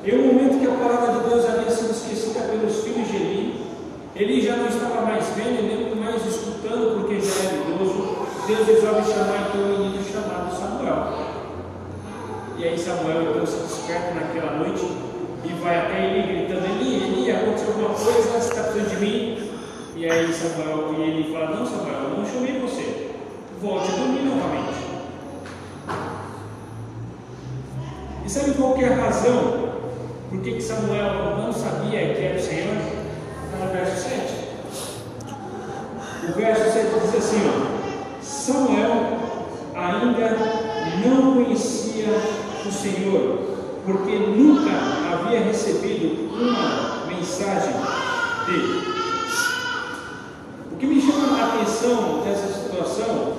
E 0.04 0.10
o 0.10 0.26
momento 0.26 0.60
que 0.60 0.66
a 0.66 0.70
palavra 0.72 1.12
de 1.12 1.28
Deus 1.28 1.44
havia 1.44 1.70
sido 1.70 1.90
esquecida 1.90 2.40
pelos 2.40 2.84
filhos 2.84 3.08
de 3.08 3.16
Eli, 3.16 3.66
ele 4.14 4.40
já 4.40 4.56
não 4.56 4.68
estava 4.68 5.02
mais 5.02 5.24
vendo, 5.36 5.62
nem 5.62 5.94
mais 5.94 6.26
escutando, 6.26 7.00
porque 7.00 7.20
já 7.20 7.48
era 7.48 7.54
idoso. 7.54 8.22
Deus 8.46 8.66
resolve 8.66 9.12
chamar 9.12 9.48
então 9.48 9.62
o 9.62 9.78
menino 9.78 10.02
chamado 10.04 10.54
Samuel. 10.54 11.12
E 12.58 12.64
aí 12.64 12.78
Samuel 12.78 13.22
então 13.30 13.46
se 13.46 13.56
desperta 13.56 14.14
naquela 14.14 14.56
noite 14.58 14.84
e 15.44 15.48
vai 15.62 15.78
até 15.78 16.06
ele 16.06 16.46
gritando, 16.46 16.66
Eli, 16.66 17.04
Eli, 17.04 17.30
aconteceu 17.30 17.68
alguma 17.68 17.90
coisa, 17.90 18.22
você 18.22 18.48
está 18.48 18.62
precisando 18.64 18.90
de 18.90 18.96
mim? 18.96 19.50
E 19.96 20.10
aí 20.10 20.32
Samuel, 20.32 20.94
e 20.96 21.02
ele 21.02 21.32
fala, 21.32 21.56
não 21.56 21.66
Samuel, 21.66 22.02
eu 22.02 22.18
não 22.18 22.26
chamei 22.26 22.60
você. 22.60 23.10
Volte 23.60 23.92
a 23.92 23.96
dormir 23.96 24.22
novamente. 24.22 24.82
E 28.24 28.30
sabe 28.30 28.52
qual 28.52 28.76
é 28.76 28.86
a 28.86 28.96
razão 28.96 29.72
por 30.32 30.40
que, 30.40 30.52
que 30.52 30.62
Samuel 30.62 31.36
não 31.36 31.52
sabia 31.52 32.14
que 32.14 32.24
era 32.24 32.38
o 32.38 32.42
Senhor? 32.42 32.74
Está 32.74 33.66
no 33.66 33.70
verso 33.70 34.08
7. 34.08 34.48
O 36.26 36.32
verso 36.32 36.72
7 36.72 36.88
diz 37.02 37.14
assim: 37.14 37.42
ó, 37.46 37.71
Samuel 38.42 39.20
ainda 39.72 40.36
não 41.06 41.34
conhecia 41.34 42.08
o 42.66 42.72
Senhor, 42.72 43.38
porque 43.86 44.18
nunca 44.18 44.72
havia 45.12 45.44
recebido 45.44 46.28
uma 46.34 47.06
mensagem 47.06 47.72
dele. 48.46 48.82
O 50.72 50.76
que 50.76 50.86
me 50.86 51.00
chama 51.00 51.38
a 51.38 51.54
atenção 51.54 52.24
nessa 52.24 52.48
situação 52.48 53.32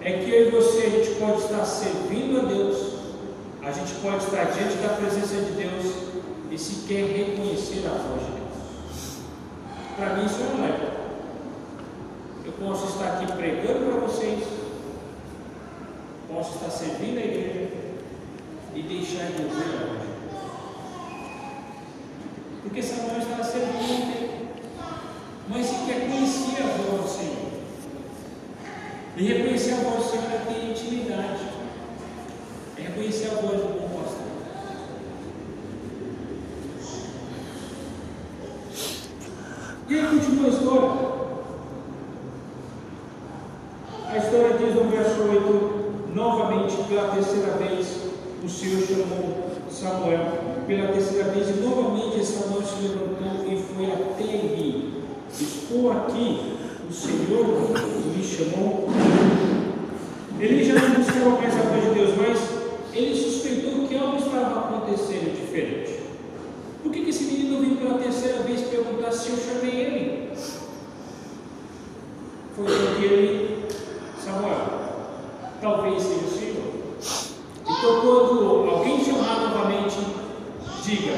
é 0.00 0.12
que 0.12 0.30
eu 0.30 0.46
e 0.46 0.50
você 0.52 0.86
a 0.86 0.90
gente 0.90 1.18
pode 1.18 1.38
estar 1.42 1.64
servindo 1.64 2.38
a 2.38 2.44
Deus, 2.44 2.92
a 3.60 3.72
gente 3.72 3.92
pode 3.94 4.18
estar 4.18 4.44
diante 4.52 4.76
da 4.76 4.90
presença 4.90 5.34
de 5.34 5.50
Deus 5.50 5.94
e 6.52 6.56
sequer 6.56 7.06
reconhecer 7.06 7.84
a 7.86 7.98
voz 7.98 8.20
de 8.20 8.30
Deus. 8.30 9.18
Para 9.96 10.14
mim 10.14 10.26
isso 10.26 10.36
é 10.42 10.60
leve. 10.62 10.84
Eu 10.84 10.93
posso 12.58 12.86
estar 12.86 13.14
aqui 13.14 13.32
pregando 13.32 13.90
para 13.90 14.00
vocês, 14.06 14.44
posso 16.28 16.54
estar 16.54 16.70
servindo 16.70 17.18
a 17.18 17.24
igreja 17.24 17.68
e 18.74 18.82
deixar 18.82 19.26
de 19.26 19.42
ouvir 19.42 19.62
a 19.62 19.86
voz. 19.86 20.04
Porque 22.62 22.82
Samuel 22.82 23.18
estava 23.18 23.44
servindo 23.44 24.12
tempo, 24.12 24.34
mas 25.48 25.66
sequer 25.66 26.08
conhecia 26.08 26.64
a 26.64 26.76
voz 26.76 27.02
do 27.02 27.08
Senhor. 27.08 27.44
E 29.16 29.22
reconhecer 29.22 29.74
a 29.74 29.76
voz 29.76 30.04
do 30.04 30.10
Senhor 30.10 30.24
é 30.24 30.38
ter 30.38 30.70
intimidade, 30.70 31.40
é 32.76 32.82
reconhecer 32.82 33.28
a 33.28 33.34
voz 33.34 33.60
do 33.60 33.78
bom 33.78 34.00
pastor. 34.00 34.24
E 39.88 39.94
aí 39.94 40.06
continua 40.06 40.46
a 40.46 40.48
história. 40.48 41.14
A 44.08 44.18
história 44.18 44.58
diz 44.58 44.74
no 44.74 44.90
verso 44.90 45.22
8: 45.22 46.14
pela 46.72 47.08
terceira 47.08 47.52
vez, 47.58 47.86
o 48.42 48.48
Senhor 48.48 48.80
chamou 48.86 49.50
Samuel. 49.70 50.54
Pela 50.66 50.88
terceira 50.88 51.30
vez, 51.30 51.50
e 51.50 51.60
novamente 51.60 52.24
Samuel 52.24 52.62
se 52.62 52.82
levantou 52.82 53.52
e 53.52 53.56
foi 53.56 53.92
até 53.92 54.22
Eli. 54.22 54.94
Estou 55.30 55.92
aqui, 55.92 56.54
o 56.88 56.92
Senhor 56.92 57.70
me 58.16 58.24
chamou. 58.24 58.88
Ele 60.40 60.64
já 60.64 60.74
não 60.74 60.94
buscava 60.96 61.30
mais 61.30 61.54
a 61.54 61.62
voz 61.62 61.82
de 61.82 61.90
Deus, 61.90 62.10
mas 62.16 62.38
ele 62.94 63.14
suspeitou 63.14 63.86
que 63.86 63.96
algo 63.96 64.16
estava 64.16 64.60
acontecendo 64.60 65.38
diferente. 65.38 66.00
Por 66.82 66.92
que, 66.92 67.02
que 67.02 67.10
esse 67.10 67.24
menino 67.24 67.60
veio 67.60 67.76
pela 67.76 67.98
terceira 67.98 68.42
vez 68.42 68.62
perguntar 68.62 69.12
se 69.12 69.30
eu 69.30 69.36
chamei 69.36 69.80
ele? 69.80 70.30
Foi 72.56 72.64
porque 72.64 73.04
ele, 73.04 73.64
Samuel, 74.22 74.84
talvez 75.60 76.02
seja 76.02 76.24
o 76.24 76.30
Senhor. 76.30 76.53
Então, 77.84 78.00
quando 78.00 78.70
alguém 78.70 79.04
chamar 79.04 79.40
novamente, 79.40 79.98
diga: 80.82 81.12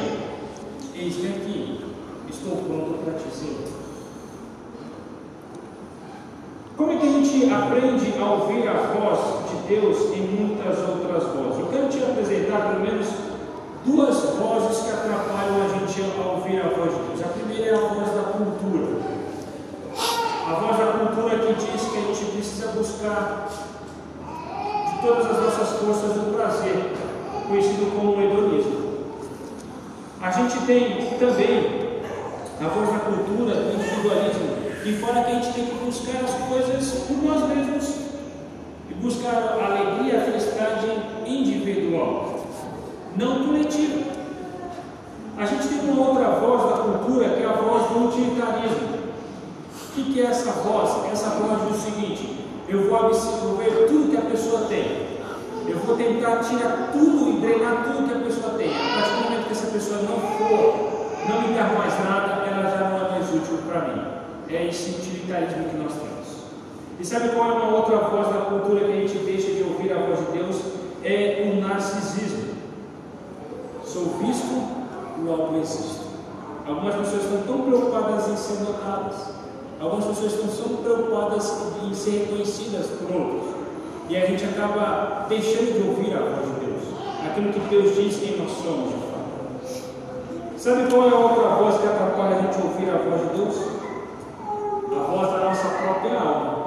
Eis-me 0.96 1.28
aqui, 1.28 1.84
estou 2.28 2.56
pronto 2.56 3.04
para 3.04 3.14
te 3.14 3.32
servir. 3.32 3.68
Como 6.76 6.90
é 6.90 6.96
que 6.96 7.06
a 7.06 7.12
gente 7.12 7.54
aprende 7.54 8.20
a 8.20 8.32
ouvir 8.32 8.66
a 8.66 8.72
voz 8.72 9.48
de 9.48 9.76
Deus 9.76 10.12
em 10.12 10.22
muitas 10.22 10.76
outras 10.88 11.22
vozes? 11.34 11.60
Eu 11.60 11.68
quero 11.68 11.88
te 11.88 12.02
apresentar 12.02 12.72
pelo 12.72 12.80
menos 12.80 13.06
duas 13.84 14.16
vozes 14.34 14.82
que 14.82 14.90
atrapalham 14.90 15.62
a 15.62 15.68
gente 15.68 16.02
a 16.18 16.32
ouvir 16.32 16.62
a 16.62 16.68
voz 16.70 16.90
de 16.90 17.00
Deus. 17.06 17.22
A 17.22 17.28
primeira 17.28 17.66
é 17.66 17.74
a 17.76 17.94
voz 17.94 18.10
da 18.12 18.22
cultura. 18.32 19.02
A 20.48 20.54
voz 20.54 20.76
da 20.78 20.98
cultura 20.98 21.38
que 21.38 21.52
diz 21.54 21.88
que 21.92 21.96
a 21.96 22.00
gente 22.00 22.32
precisa 22.32 22.72
buscar 22.72 23.65
todas 25.06 25.30
as 25.30 25.40
nossas 25.40 25.78
forças 25.78 26.16
o 26.16 26.32
prazer, 26.34 26.92
conhecido 27.46 27.94
como 27.94 28.20
hedonismo. 28.20 28.86
A 30.20 30.30
gente 30.32 30.58
tem 30.66 31.16
também 31.16 32.00
a 32.60 32.68
voz 32.68 32.90
da 32.90 32.98
cultura 32.98 33.54
do 33.54 33.74
individualismo, 33.74 34.56
que 34.82 34.92
fala 34.94 35.22
que 35.24 35.30
a 35.30 35.34
gente 35.34 35.54
tem 35.54 35.66
que 35.66 35.84
buscar 35.84 36.24
as 36.24 36.48
coisas 36.48 37.04
por 37.04 37.22
nós 37.22 37.48
mesmos 37.48 37.94
e 38.90 38.94
buscar 38.94 39.58
a 39.60 39.66
alegria, 39.66 40.18
a 40.18 40.24
felicidade 40.24 40.86
individual 41.24 42.40
não 43.16 43.46
coletiva. 43.46 44.06
A 45.38 45.46
gente 45.46 45.68
tem 45.68 45.90
uma 45.90 46.08
outra 46.08 46.30
voz 46.30 46.70
da 46.70 46.76
cultura 46.78 47.28
que 47.28 47.42
é 47.42 47.46
a 47.46 47.52
voz 47.52 47.90
do 47.90 48.08
utilitarismo. 48.08 48.96
O 49.96 50.02
que, 50.02 50.20
é 50.20 50.24
essa 50.24 50.50
voz? 50.50 51.12
Essa 51.12 51.30
voz 51.30 51.68
diz 51.68 51.78
o 51.78 51.90
seguinte: 51.90 52.35
eu 52.68 52.88
vou 52.88 53.06
absorver 53.06 53.86
tudo 53.86 54.10
que 54.10 54.16
a 54.16 54.30
pessoa 54.30 54.62
tem. 54.62 55.06
Eu 55.68 55.78
vou 55.78 55.96
tentar 55.96 56.38
tirar 56.40 56.90
tudo 56.92 57.30
e 57.30 57.40
drenar 57.40 57.84
tudo 57.84 58.08
que 58.08 58.14
a 58.14 58.24
pessoa 58.24 58.54
tem. 58.58 58.70
A 58.74 59.00
partir 59.00 59.16
do 59.16 59.24
momento 59.24 59.46
que 59.46 59.52
essa 59.52 59.66
pessoa 59.68 60.02
não 60.02 60.20
for, 60.38 61.06
não 61.28 61.42
me 61.42 61.54
dar 61.54 61.74
mais 61.74 61.94
nada, 62.04 62.44
ela 62.46 62.70
já 62.70 62.88
não 62.90 63.06
é 63.06 63.10
mais 63.10 63.34
útil 63.34 63.58
para 63.68 63.80
mim. 63.82 64.02
É 64.48 64.66
esse 64.66 64.90
utilitarismo 64.90 65.68
que 65.68 65.76
nós 65.76 65.92
temos. 65.92 66.26
E 66.98 67.04
sabe 67.04 67.30
qual 67.30 67.50
é 67.50 67.54
uma 67.54 67.76
outra 67.76 67.98
voz 67.98 68.28
da 68.28 68.40
cultura 68.42 68.84
que 68.84 68.92
a 68.92 68.96
gente 68.96 69.18
deixa 69.18 69.52
de 69.52 69.62
ouvir 69.62 69.92
a 69.92 69.98
voz 69.98 70.18
de 70.20 70.38
Deus? 70.38 70.56
É 71.04 71.52
o 71.52 71.60
narcisismo. 71.60 72.54
Sou 73.84 74.18
visto, 74.18 74.66
logo 75.24 75.56
existo. 75.60 76.06
Algumas 76.66 76.96
pessoas 76.96 77.24
estão 77.24 77.42
tão 77.42 77.62
preocupadas 77.62 78.28
em 78.28 78.36
ser 78.36 78.64
notadas. 78.64 79.36
Algumas 79.78 80.06
pessoas 80.06 80.32
estão 80.32 80.48
tão 80.48 80.76
preocupadas 80.82 81.52
em 81.84 81.94
ser 81.94 82.10
reconhecidas 82.10 82.86
por 82.86 83.14
outros. 83.14 83.56
E 84.08 84.16
a 84.16 84.24
gente 84.24 84.44
acaba 84.44 85.26
deixando 85.28 85.74
de 85.74 85.88
ouvir 85.88 86.14
a 86.14 86.20
voz 86.20 86.54
de 86.54 86.66
Deus. 86.66 86.82
Aquilo 87.26 87.52
que 87.52 87.60
Deus 87.68 87.94
diz 87.94 88.16
quem 88.18 88.38
nós 88.38 88.52
somos, 88.52 88.88
de 88.88 88.94
fato. 88.94 89.16
Sabe 90.56 90.90
qual 90.90 91.08
é 91.08 91.12
a 91.12 91.18
outra 91.18 91.48
voz 91.56 91.80
que 91.80 91.86
atrapalha 91.86 92.36
a 92.36 92.42
gente 92.42 92.62
ouvir 92.62 92.88
a 92.88 92.96
voz 92.96 93.20
de 93.20 93.36
Deus? 93.36 93.56
A 94.92 95.10
voz 95.10 95.30
da 95.30 95.38
nossa 95.38 95.68
própria 95.68 96.18
alma. 96.20 96.66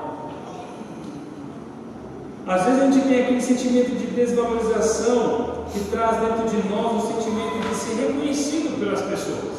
Às 2.46 2.64
vezes 2.64 2.82
a 2.82 2.86
gente 2.86 3.08
tem 3.08 3.22
aquele 3.22 3.42
sentimento 3.42 3.92
de 3.92 4.08
desvalorização 4.08 5.66
que 5.72 5.80
traz 5.92 6.18
dentro 6.20 6.50
de 6.50 6.68
nós 6.68 7.04
o 7.04 7.08
sentimento 7.08 7.60
de 7.68 7.76
ser 7.76 8.08
reconhecido 8.08 8.80
pelas 8.80 9.02
pessoas. 9.02 9.59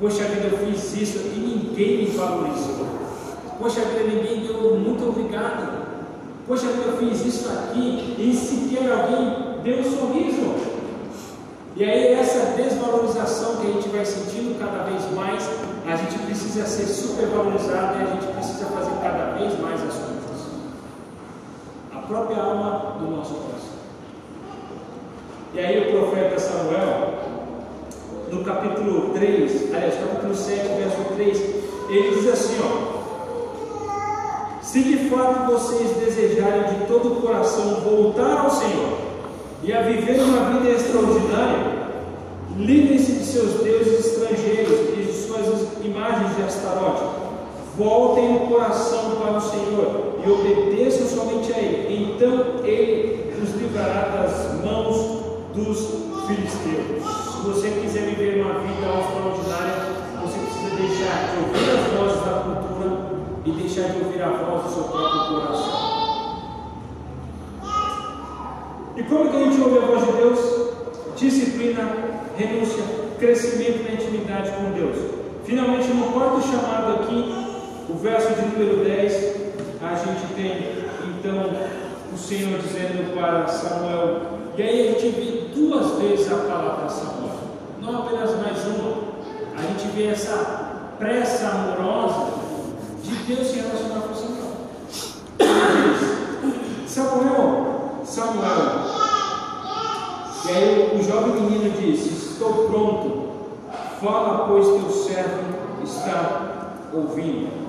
Poxa 0.00 0.24
vida, 0.24 0.48
eu 0.50 0.58
fiz 0.66 0.96
isso 0.96 1.18
e 1.18 1.38
ninguém 1.38 1.98
me 1.98 2.16
valorizou. 2.16 2.86
Poxa 3.58 3.82
vida, 3.82 4.04
ninguém 4.04 4.46
deu 4.46 4.74
muito 4.76 5.06
obrigado. 5.06 5.80
Poxa 6.48 6.68
vida, 6.68 6.86
eu 6.86 6.96
fiz 6.96 7.26
isso 7.26 7.48
aqui 7.50 8.16
e 8.18 8.34
sequer 8.34 8.90
alguém 8.90 9.60
deu 9.62 9.80
um 9.80 9.84
sorriso. 9.84 10.70
E 11.76 11.84
aí 11.84 12.14
essa 12.14 12.56
desvalorização 12.56 13.56
que 13.56 13.66
a 13.66 13.72
gente 13.72 13.88
vai 13.90 14.04
sentindo 14.06 14.58
cada 14.58 14.84
vez 14.84 15.02
mais, 15.14 15.46
a 15.86 15.96
gente 15.96 16.18
precisa 16.20 16.66
ser 16.66 16.86
supervalorizado 16.86 17.98
e 17.98 18.02
a 18.02 18.06
gente 18.06 18.32
precisa 18.32 18.66
fazer 18.66 18.92
cada 19.02 19.34
vez 19.36 19.60
mais 19.60 19.82
as 19.82 19.94
coisas. 19.94 20.20
A 21.94 21.98
própria 21.98 22.42
alma 22.42 22.96
do 22.98 23.10
nosso 23.16 23.34
coração. 23.34 23.80
E 25.52 25.58
aí 25.58 25.88
o 25.88 25.98
profeta 25.98 26.38
Samuel, 26.38 27.09
no 28.30 28.44
capítulo 28.44 29.10
3, 29.14 29.74
aliás, 29.74 29.94
capítulo 29.94 30.34
7, 30.34 30.60
verso 30.76 31.14
3, 31.14 31.38
ele 31.88 32.16
diz 32.16 32.28
assim, 32.28 32.56
ó. 32.62 33.00
Se 34.62 34.82
de 34.82 35.10
fato 35.10 35.50
vocês 35.50 35.96
desejarem 35.96 36.78
de 36.78 36.86
todo 36.86 37.12
o 37.12 37.16
coração 37.16 37.80
voltar 37.80 38.44
ao 38.44 38.50
Senhor 38.50 38.98
e 39.64 39.72
a 39.72 39.82
viver 39.82 40.20
uma 40.20 40.50
vida 40.50 40.70
extraordinária, 40.70 41.80
livrem-se 42.56 43.12
de 43.12 43.24
seus 43.24 43.62
deuses 43.62 44.06
estrangeiros 44.06 44.90
e 44.96 45.02
de 45.02 45.12
suas 45.12 45.84
imagens 45.84 46.36
de 46.36 46.42
Astarote. 46.42 47.02
Voltem 47.76 48.36
o 48.36 48.40
coração 48.48 49.16
para 49.20 49.38
o 49.38 49.40
Senhor 49.40 50.14
e 50.24 50.30
obedeçam 50.30 51.06
somente 51.06 51.52
a 51.52 51.58
Ele. 51.58 52.14
Então 52.14 52.64
Ele 52.64 53.32
os 53.42 53.54
livrará 53.54 54.08
das 54.08 54.62
mãos 54.64 55.20
dos 55.54 56.09
filisteus. 56.34 57.02
Se 57.02 57.42
você 57.42 57.70
quiser 57.80 58.06
viver 58.10 58.42
uma 58.42 58.60
vida 58.60 58.86
extraordinária, 58.86 59.74
você 60.22 60.38
precisa 60.38 60.76
deixar 60.76 61.30
de 61.30 61.36
ouvir 61.42 61.70
as 61.70 61.84
vozes 61.98 62.24
da 62.24 62.32
cultura 62.40 62.90
e 63.44 63.50
deixar 63.52 63.88
de 63.88 63.98
ouvir 64.04 64.22
a 64.22 64.28
voz 64.28 64.64
do 64.64 64.70
seu 64.70 64.84
próprio 64.84 65.40
coração. 65.40 65.90
E 68.96 69.02
como 69.04 69.30
que 69.30 69.36
a 69.36 69.44
gente 69.44 69.60
ouve 69.60 69.78
a 69.78 69.80
voz 69.80 70.06
de 70.06 70.12
Deus? 70.12 70.70
Disciplina, 71.16 71.82
renúncia, 72.36 72.84
crescimento 73.18 73.82
na 73.84 73.94
intimidade 73.94 74.50
com 74.52 74.70
Deus. 74.72 74.96
Finalmente, 75.44 75.88
no 75.88 76.12
quarto 76.12 76.42
chamado 76.42 77.02
aqui, 77.02 77.34
o 77.88 77.94
verso 77.94 78.34
de 78.34 78.46
número 78.46 78.84
10, 78.84 79.36
a 79.82 79.94
gente 79.96 80.34
tem 80.34 80.80
então 81.18 81.50
o 82.12 82.18
Senhor 82.18 82.58
dizendo 82.60 83.14
para 83.14 83.46
Samuel, 83.46 84.20
e 84.56 84.62
aí 84.62 84.88
a 84.88 84.92
gente 84.92 85.39
duas 85.60 85.98
vezes 85.98 86.32
a 86.32 86.36
palavra 86.36 86.88
Samuel, 86.88 87.36
não 87.82 87.98
apenas 87.98 88.30
mais 88.36 88.64
uma. 88.66 89.10
A 89.56 89.62
gente 89.62 89.88
vê 89.94 90.06
essa 90.06 90.94
pressa 90.98 91.48
amorosa 91.48 92.32
de 93.02 93.14
Deus 93.24 93.46
se 93.46 93.60
relacionar 93.60 94.00
com. 94.00 94.20
Ele 95.38 96.78
diz, 96.78 96.90
Samuel, 96.90 98.00
Samuel. 98.04 99.00
E 100.46 100.50
aí 100.50 100.98
o 100.98 101.02
jovem 101.02 101.42
menino 101.42 101.70
disse: 101.78 102.32
Estou 102.32 102.68
pronto, 102.68 103.28
fala, 104.00 104.48
pois 104.48 104.66
teu 104.66 104.90
servo 104.90 105.82
está 105.84 106.72
ouvindo. 106.92 107.60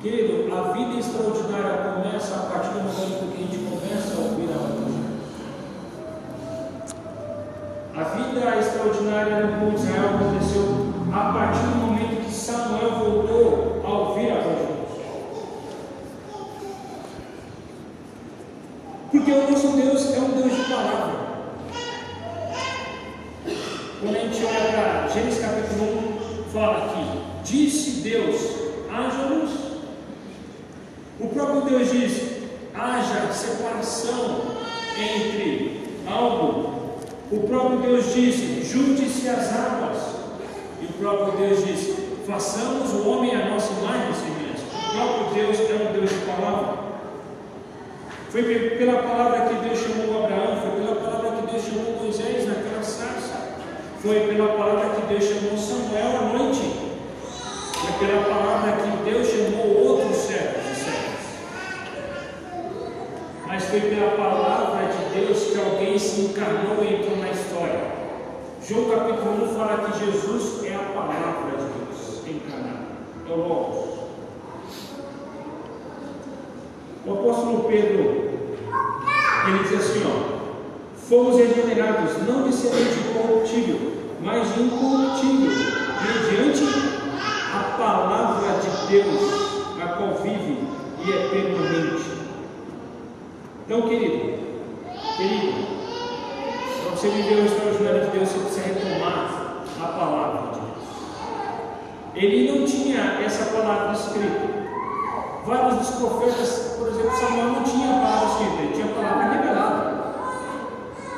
Querido, 0.00 0.54
a 0.54 0.72
vida 0.72 0.98
extraordinária 0.98 1.92
começa 1.94 2.34
a 2.34 2.50
partir 2.52 2.70
do 2.70 2.80
momento 2.80 3.36
que 3.36 3.42
a 3.42 3.46
gente 3.46 3.58
começa 3.68 4.14
a 4.14 4.24
ouvir 4.24 4.48
a 4.52 4.58
voz 4.58 4.81
A 7.94 8.04
vida 8.04 8.58
extraordinária 8.58 9.46
no 9.46 9.58
povo 9.58 9.76
de 9.76 9.82
Israel 9.82 10.14
aconteceu 10.14 10.94
a 11.12 11.32
partir 11.34 11.60
do 11.60 11.76
momento 11.76 12.24
que 12.24 12.32
Samuel 12.32 12.90
voltou 12.92 13.82
a 13.84 13.90
ouvir 13.90 14.30
a 14.30 14.40
voz 14.40 14.58
de 14.60 14.66
Deus. 14.66 14.92
Porque 19.10 19.30
o 19.30 19.50
nosso 19.50 19.68
Deus 19.76 20.16
é 20.16 20.20
um 20.20 20.30
Deus 20.30 20.56
de 20.56 20.72
palavra. 20.72 21.16
Quando 24.00 24.16
a 24.16 24.20
gente 24.20 24.44
olha 24.46 24.72
para 24.72 25.08
Gênesis 25.08 25.44
capítulo 25.44 26.18
1, 26.48 26.50
fala 26.50 26.86
aqui: 26.86 27.22
Disse 27.44 28.00
Deus, 28.00 28.40
haja 28.90 29.26
luz. 29.26 29.50
O 31.20 31.28
próprio 31.28 31.60
Deus 31.60 31.90
diz: 31.90 32.42
haja 32.74 33.30
separação 33.30 34.40
entre 34.98 36.00
algo 36.10 36.71
o 37.32 37.40
próprio 37.48 37.78
Deus 37.78 38.12
diz: 38.12 38.68
junte-se 38.68 39.26
as 39.26 39.50
águas. 39.54 39.96
E 40.82 40.84
o 40.84 40.92
próprio 41.00 41.32
Deus 41.38 41.64
diz: 41.64 41.96
façamos 42.26 42.92
o 42.92 43.08
homem 43.08 43.34
a 43.34 43.48
nossa 43.48 43.72
imagem 43.72 44.10
e 44.10 44.14
semelhança. 44.14 44.64
O 44.70 44.92
próprio 44.92 45.34
Deus 45.34 45.58
é 45.58 45.88
um 45.88 45.92
Deus 45.94 46.10
de 46.10 46.26
palavra. 46.26 46.92
Foi 48.28 48.42
pela 48.42 49.02
palavra 49.02 49.46
que 49.46 49.66
Deus 49.66 49.78
chamou 49.78 50.24
Abraão, 50.24 50.60
foi 50.60 50.80
pela 50.80 50.96
palavra 50.96 51.30
que 51.40 51.52
Deus 51.52 51.64
chamou 51.64 52.02
Moisés 52.02 52.46
naquela 52.46 52.82
sarça. 52.82 53.56
Foi 54.02 54.20
pela 54.20 54.48
palavra 54.48 54.90
que 54.90 55.06
Deus 55.06 55.24
chamou 55.24 55.56
Samuel 55.56 56.18
à 56.18 56.36
noite. 56.36 56.92
Foi 57.72 58.06
pela 58.06 58.24
palavra 58.24 58.72
que 58.72 59.10
Deus 59.10 59.26
chamou 59.26 59.86
outros 59.86 60.16
servos 60.18 60.70
e 60.70 60.84
servas. 60.84 61.11
Mas 63.52 63.64
foi 63.64 63.80
pela 63.82 64.12
palavra 64.12 64.86
de 64.86 65.20
Deus 65.20 65.50
que 65.50 65.60
alguém 65.60 65.98
se 65.98 66.22
encarnou 66.22 66.82
e 66.82 66.94
entrou 66.94 67.18
na 67.18 67.28
história. 67.28 67.84
João 68.66 68.88
capítulo 68.88 69.44
1 69.44 69.54
fala 69.54 69.90
que 69.90 70.06
Jesus 70.06 70.64
é 70.64 70.74
a 70.74 70.78
palavra 70.78 71.58
de 71.58 71.64
Deus 71.64 72.22
encarnada. 72.26 72.86
É 73.28 73.30
o 73.30 73.36
Logos. 73.36 73.98
O 77.04 77.12
apóstolo 77.12 77.64
Pedro, 77.64 78.30
ele 79.46 79.58
diz 79.68 79.80
assim, 79.80 80.02
ó, 80.06 80.96
fomos 80.96 81.36
regenerados 81.36 82.26
não 82.26 82.48
de 82.48 82.54
semente 82.54 83.00
corruptível, 83.12 83.92
mas 84.22 84.54
de 84.54 84.62
incorruptível, 84.62 85.50
mediante 86.00 86.64
a 87.52 87.76
palavra 87.76 88.60
de 88.62 88.92
Deus, 88.92 89.66
a 89.78 89.88
qual 89.88 90.14
vive 90.22 90.56
e 91.04 91.12
é 91.12 91.28
permanente. 91.28 91.91
Então, 93.64 93.82
querido, 93.82 94.38
querido, 95.16 95.52
para 96.82 96.90
você 96.96 97.08
viver 97.08 97.42
o 97.42 97.46
extraordinário 97.46 98.06
de 98.06 98.18
Deus, 98.18 98.28
você 98.28 98.38
precisa 98.40 98.66
retomar 98.66 99.64
a 99.80 99.86
palavra 99.86 100.52
de 100.52 100.60
Deus. 100.60 100.72
Ele 102.14 102.52
não 102.52 102.66
tinha 102.66 103.20
essa 103.24 103.56
palavra 103.56 103.92
escrita. 103.92 104.62
Vários 105.46 105.78
dos 105.78 105.90
profetas, 105.96 106.76
por 106.76 106.88
exemplo, 106.88 107.16
Samuel 107.16 107.46
não 107.46 107.62
tinha 107.62 108.00
palavra 108.00 108.28
escrita, 108.28 108.62
ele 108.62 108.72
tinha 108.74 108.86
palavra 108.88 109.32
revelada. 109.32 110.14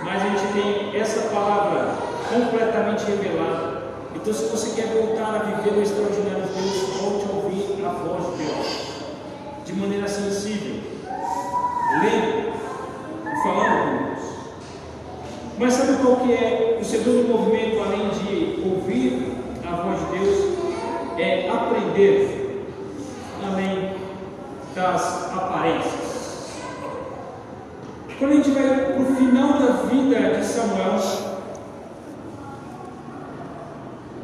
Mas 0.05 0.23
a 0.23 0.29
gente 0.29 0.53
tem 0.53 1.01
essa 1.01 1.29
palavra 1.35 1.95
completamente 2.29 3.05
revelada. 3.05 3.85
Então, 4.15 4.33
se 4.33 4.45
você 4.45 4.81
quer 4.81 4.89
voltar 4.89 5.35
a 5.35 5.39
viver 5.39 5.79
o 5.79 5.83
extraordinário 5.83 6.45
de 6.45 6.53
Deus, 6.53 7.01
volte 7.01 7.27
a 7.27 7.37
ouvir 7.37 7.85
a 7.85 7.89
voz 7.89 8.39
de 8.39 8.45
Deus 8.45 8.95
de 9.65 9.73
maneira 9.73 10.07
sensível, 10.07 10.81
lendo 12.01 12.34
qual 16.05 16.17
que 16.17 16.35
é 16.35 16.79
o 16.79 16.85
segundo 16.85 17.27
movimento, 17.27 17.81
além 17.83 18.11
de 18.11 18.63
ouvir 18.63 19.33
a 19.67 19.75
voz 19.77 19.99
de 20.01 20.19
Deus? 20.19 20.59
É 21.17 21.49
aprender 21.49 22.67
além 23.43 23.95
das 24.75 25.33
aparências. 25.33 26.61
Quando 28.19 28.33
a 28.33 28.35
gente 28.35 28.51
vai 28.51 28.63
para 28.65 29.01
o 29.01 29.17
final 29.17 29.53
da 29.55 29.73
vida 29.89 30.39
de 30.39 30.45
Samuel, 30.45 31.01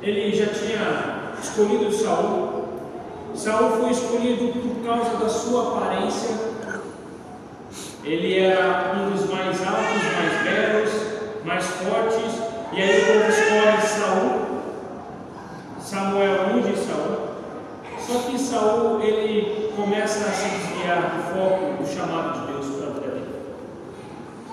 ele 0.02 0.36
já 0.36 0.46
tinha 0.52 1.32
escolhido 1.42 1.90
Saul. 1.92 2.64
Saul 3.34 3.70
foi 3.80 3.90
escolhido 3.90 4.52
por 4.52 4.84
causa 4.84 5.16
da 5.16 5.28
sua 5.30 5.78
aparência. 5.78 6.50
Ele 8.04 8.38
era 8.38 8.94
um 8.96 9.10
dos 9.10 9.30
mais 9.30 9.60
altos, 9.66 10.02
mais 10.16 10.42
belos, 10.42 10.79
mais 11.44 11.64
fortes. 11.64 12.42
E 12.72 12.82
aí 12.82 13.00
o 13.00 13.06
povo 13.06 13.28
escolhe 13.28 13.82
Saul. 13.82 14.50
Samuel 15.80 16.54
unge 16.54 16.76
Saul. 16.76 17.30
Só 17.98 18.18
que 18.30 18.38
Saul 18.38 19.00
ele 19.02 19.72
começa 19.74 20.28
a 20.28 20.32
se 20.32 20.48
desviar 20.50 21.16
do 21.16 21.22
foco 21.32 21.82
do 21.82 21.88
chamado 21.88 22.40
de 22.40 22.52
Deus 22.52 22.66
para 22.76 22.86
a 22.86 22.92
vida 22.92 23.06
dele. 23.08 23.26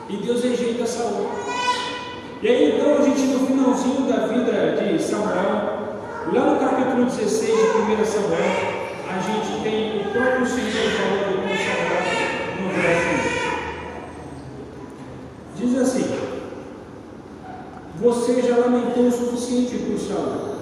E 0.09 0.17
Deus 0.17 0.43
rejeita 0.43 0.85
Saul. 0.85 1.29
E 2.41 2.47
aí 2.47 2.75
então 2.75 2.97
a 2.97 3.01
gente 3.01 3.21
no 3.21 3.47
finalzinho 3.47 4.07
da 4.11 4.27
vida 4.27 4.81
de 4.81 5.01
Samuel, 5.01 5.95
lá 6.33 6.45
no 6.45 6.59
capítulo 6.59 7.05
16 7.05 7.47
de 7.47 8.01
1 8.01 8.05
Samuel, 8.05 8.77
a 9.09 9.19
gente 9.19 9.63
tem 9.63 10.01
o 10.01 10.11
próprio 10.11 10.45
Senhor 10.45 10.91
falando 10.91 11.41
com 11.41 11.49
Samuel 11.57 12.03
no 12.61 12.67
verso 12.81 13.09
1. 15.55 15.67
Diz 15.67 15.81
assim: 15.81 16.27
Você 18.27 18.41
já 18.41 18.57
lamentou 18.57 19.07
o 19.07 19.09
suficiente 19.09 19.77
por 19.77 19.97
Saul. 19.97 20.57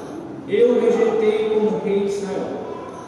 Eu 0.47 0.79
rejeitei 0.79 1.49
como 1.49 1.81
rei 1.83 2.01
de 2.01 2.11
Israel. 2.11 2.59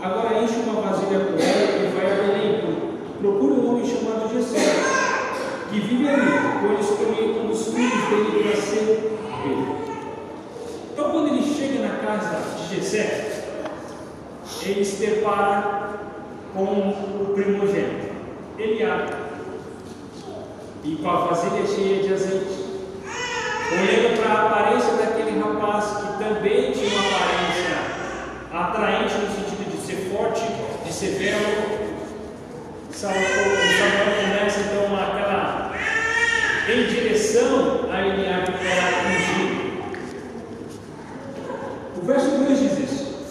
Agora 0.01 0.41
enche 0.41 0.55
uma 0.55 0.81
vasilha 0.81 1.19
com 1.19 1.33
ela 1.33 1.85
e 1.85 1.95
vai 1.95 2.11
a 2.11 2.23
Belém. 2.23 2.63
Procure 3.21 3.53
um 3.53 3.69
homem 3.69 3.85
chamado 3.85 4.33
Jessé, 4.33 4.57
que 5.69 5.79
vive 5.79 6.09
ali, 6.09 6.31
pois 6.59 6.89
escolhi 6.89 7.39
um 7.39 7.47
dos 7.49 7.67
filhos 7.67 8.09
dele 8.09 8.49
para 8.49 8.59
ser 8.59 9.19
rei. 9.43 9.57
Então, 10.91 11.11
quando 11.11 11.27
ele 11.27 11.43
chega 11.43 11.87
na 11.87 11.99
casa 11.99 12.57
de 12.57 12.75
Jessé, 12.75 13.43
ele 14.65 14.83
se 14.83 15.05
depara 15.05 15.99
com 16.55 16.63
o 16.63 17.33
primogênito, 17.35 18.07
Eliabe, 18.57 19.13
e 20.83 20.95
com 20.95 21.09
a 21.11 21.25
vasilha 21.27 21.63
cheia 21.63 22.01
de 22.01 22.11
azeite. 22.11 22.56
Olhando 23.71 24.21
para 24.21 24.33
a 24.33 24.45
aparência 24.45 24.93
daquele 24.93 25.39
rapaz, 25.39 25.85
que 25.97 26.23
também 26.23 26.71
tinha 26.71 26.89
uma 26.89 27.09
aparência 27.09 27.77
atraente 28.53 29.13
no 29.15 29.27
sentido 29.35 29.71
de 29.71 29.85
ser 29.85 30.09
forte, 30.09 30.45
de 30.85 30.93
ser 30.93 31.19
belo, 31.19 31.87
Samuel 32.91 33.23
começa 34.23 34.59
então 34.61 34.95
aquela 34.95 35.71
em 36.67 36.87
direção 36.87 37.89
a 37.91 38.01
Eliabe 38.01 38.51
para 38.53 39.07
ungir. 39.07 39.77
O 41.95 42.05
verso 42.05 42.29
2 42.29 42.59
diz 42.59 42.79
isso. 42.79 43.27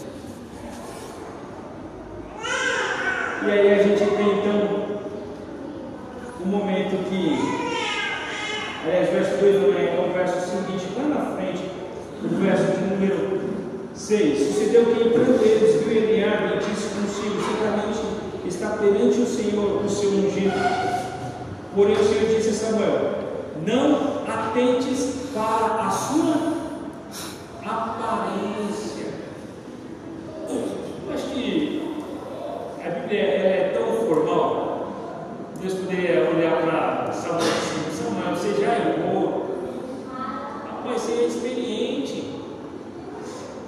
E 3.44 3.50
aí 3.50 3.72
a 3.72 3.82
gente 3.82 3.98
tem 3.98 4.38
então 4.38 4.86
o 6.40 6.46
momento 6.46 7.04
que, 7.08 7.75
aliás, 8.86 9.10
verso 9.10 9.36
2 9.38 9.62
não 9.62 9.68
é, 9.78 10.08
o 10.08 10.12
verso 10.12 10.38
seguinte, 10.48 10.86
lá 10.96 11.04
na 11.08 11.36
frente, 11.36 11.70
o 12.22 12.28
verso 12.28 12.64
de 12.72 12.94
número 12.94 13.40
6. 13.94 14.38
Sucedeu 14.38 14.86
que 14.86 15.08
entrando 15.08 15.42
eles, 15.42 15.82
viu 15.82 15.96
Eliabe 15.96 16.54
e 16.54 16.58
disse 16.58 16.88
consigo, 16.94 17.36
certamente 17.42 18.46
está 18.46 18.70
perante 18.76 19.20
o 19.20 19.26
Senhor 19.26 19.84
o 19.84 19.88
seu 19.88 20.10
ungido. 20.10 20.54
Porém 21.74 21.94
o 21.94 22.04
Senhor 22.04 22.26
disse 22.34 22.50
a 22.50 22.52
Samuel, 22.52 23.26
não 23.66 24.22
atentes 24.26 25.30
para 25.34 25.86
a 25.86 25.90
sua 25.90 26.56
aparência. 27.64 29.06
Eu 30.48 31.14
acho 31.14 31.26
que 31.30 31.82
a 32.84 32.88
Bíblia 32.88 33.20
é 33.20 33.72
tão 33.76 34.06
formal. 34.06 34.66
Deus 35.60 35.74
poderia 35.74 36.30
olhar 36.30 36.62
para 36.62 37.12
Samuel 37.12 37.40
e 37.40 37.90
dizer, 37.90 38.04
Samuel, 38.04 38.36
você 38.36 38.60
já 38.60 38.72
errou. 38.78 39.56
Rapaz, 40.14 41.02
você 41.02 41.12
é 41.12 41.26
experiente. 41.26 42.34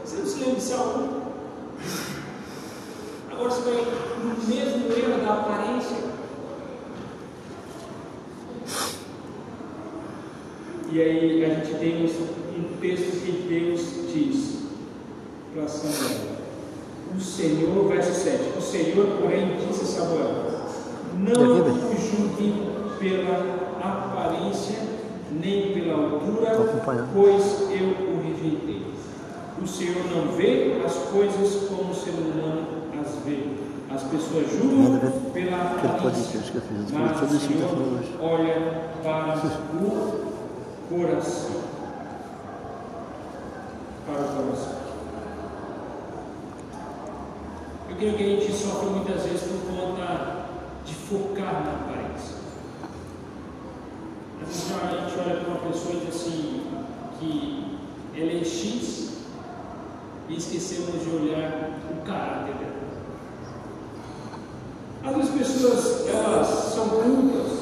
Você 0.04 0.16
não 0.16 0.26
se 0.26 0.38
lembra 0.38 0.54
de 0.54 0.62
Saul? 0.62 1.08
Agora 3.30 3.50
você 3.50 3.70
vai 3.70 3.84
no 4.24 4.48
mesmo 4.48 4.92
erro 4.92 5.24
da 5.24 5.32
aparência. 5.34 5.96
E 10.90 11.02
aí 11.02 11.44
a 11.44 11.48
gente 11.54 11.74
tem 11.74 12.04
um 12.04 12.80
texto 12.80 13.24
que 13.24 13.46
Deus 13.48 13.80
diz 14.12 14.58
para 15.52 15.68
Samuel. 15.68 16.38
O 17.16 17.20
Senhor, 17.20 17.88
verso 17.88 18.12
7, 18.12 18.58
o 18.58 18.60
Senhor, 18.60 19.06
porém, 19.20 19.56
disse 19.66 19.82
a 19.82 19.86
Samuel, 19.86 20.48
não 21.18 21.60
o 21.60 21.96
julgue 21.96 22.54
pela 22.98 23.36
aparência, 23.80 24.78
nem 25.30 25.72
pela 25.72 25.94
altura, 25.94 26.56
pois 27.14 27.70
eu 27.70 27.88
o 27.88 28.22
rejeitei. 28.22 28.82
O 29.62 29.66
Senhor 29.66 30.04
não 30.14 30.32
vê 30.32 30.80
as 30.84 30.94
coisas 31.10 31.68
como 31.68 31.90
o 31.90 31.94
ser 31.94 32.10
humano 32.10 32.66
as 33.00 33.14
vê. 33.24 33.44
Julgam 34.46 35.00
pela 35.32 35.78
o 37.22 37.40
Senhor 37.40 37.68
olha 38.20 38.90
para 39.02 39.36
o 39.74 40.18
coração. 40.88 41.50
para 44.06 44.22
o 44.22 44.44
coração. 44.44 44.78
Eu 47.90 47.96
creio 47.96 48.16
que 48.16 48.22
a 48.22 48.26
gente 48.26 48.52
sofre 48.52 48.90
muitas 48.90 49.22
vezes 49.24 49.42
por 49.42 49.60
conta 49.74 50.46
de 50.84 50.94
focar 50.94 51.64
na 51.64 51.72
aparência. 51.72 52.36
Às 54.42 54.48
vezes 54.48 54.72
a 54.72 55.08
gente 55.08 55.18
olha 55.18 55.40
para 55.40 55.48
uma 55.48 55.72
pessoa 55.72 55.94
e 55.94 56.06
diz 56.06 56.14
assim, 56.14 56.62
que 57.18 57.78
ela 58.14 58.32
é 58.32 58.44
X 58.44 59.18
e 60.28 60.36
esquecemos 60.36 61.02
de 61.02 61.10
olhar 61.10 61.80
o 61.90 62.02
caráter 62.04 62.54
dela. 62.54 62.87
Às 65.04 65.16
vezes 65.16 65.30
as 65.30 65.38
pessoas 65.38 66.08
elas 66.08 66.48
são 66.74 66.88
cultas, 66.88 67.52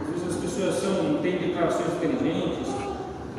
às 0.00 0.08
vezes 0.08 0.28
as 0.28 0.36
pessoas 0.36 0.74
são, 0.76 1.22
têm 1.22 1.38
declarações 1.38 1.94
inteligentes, 1.96 2.68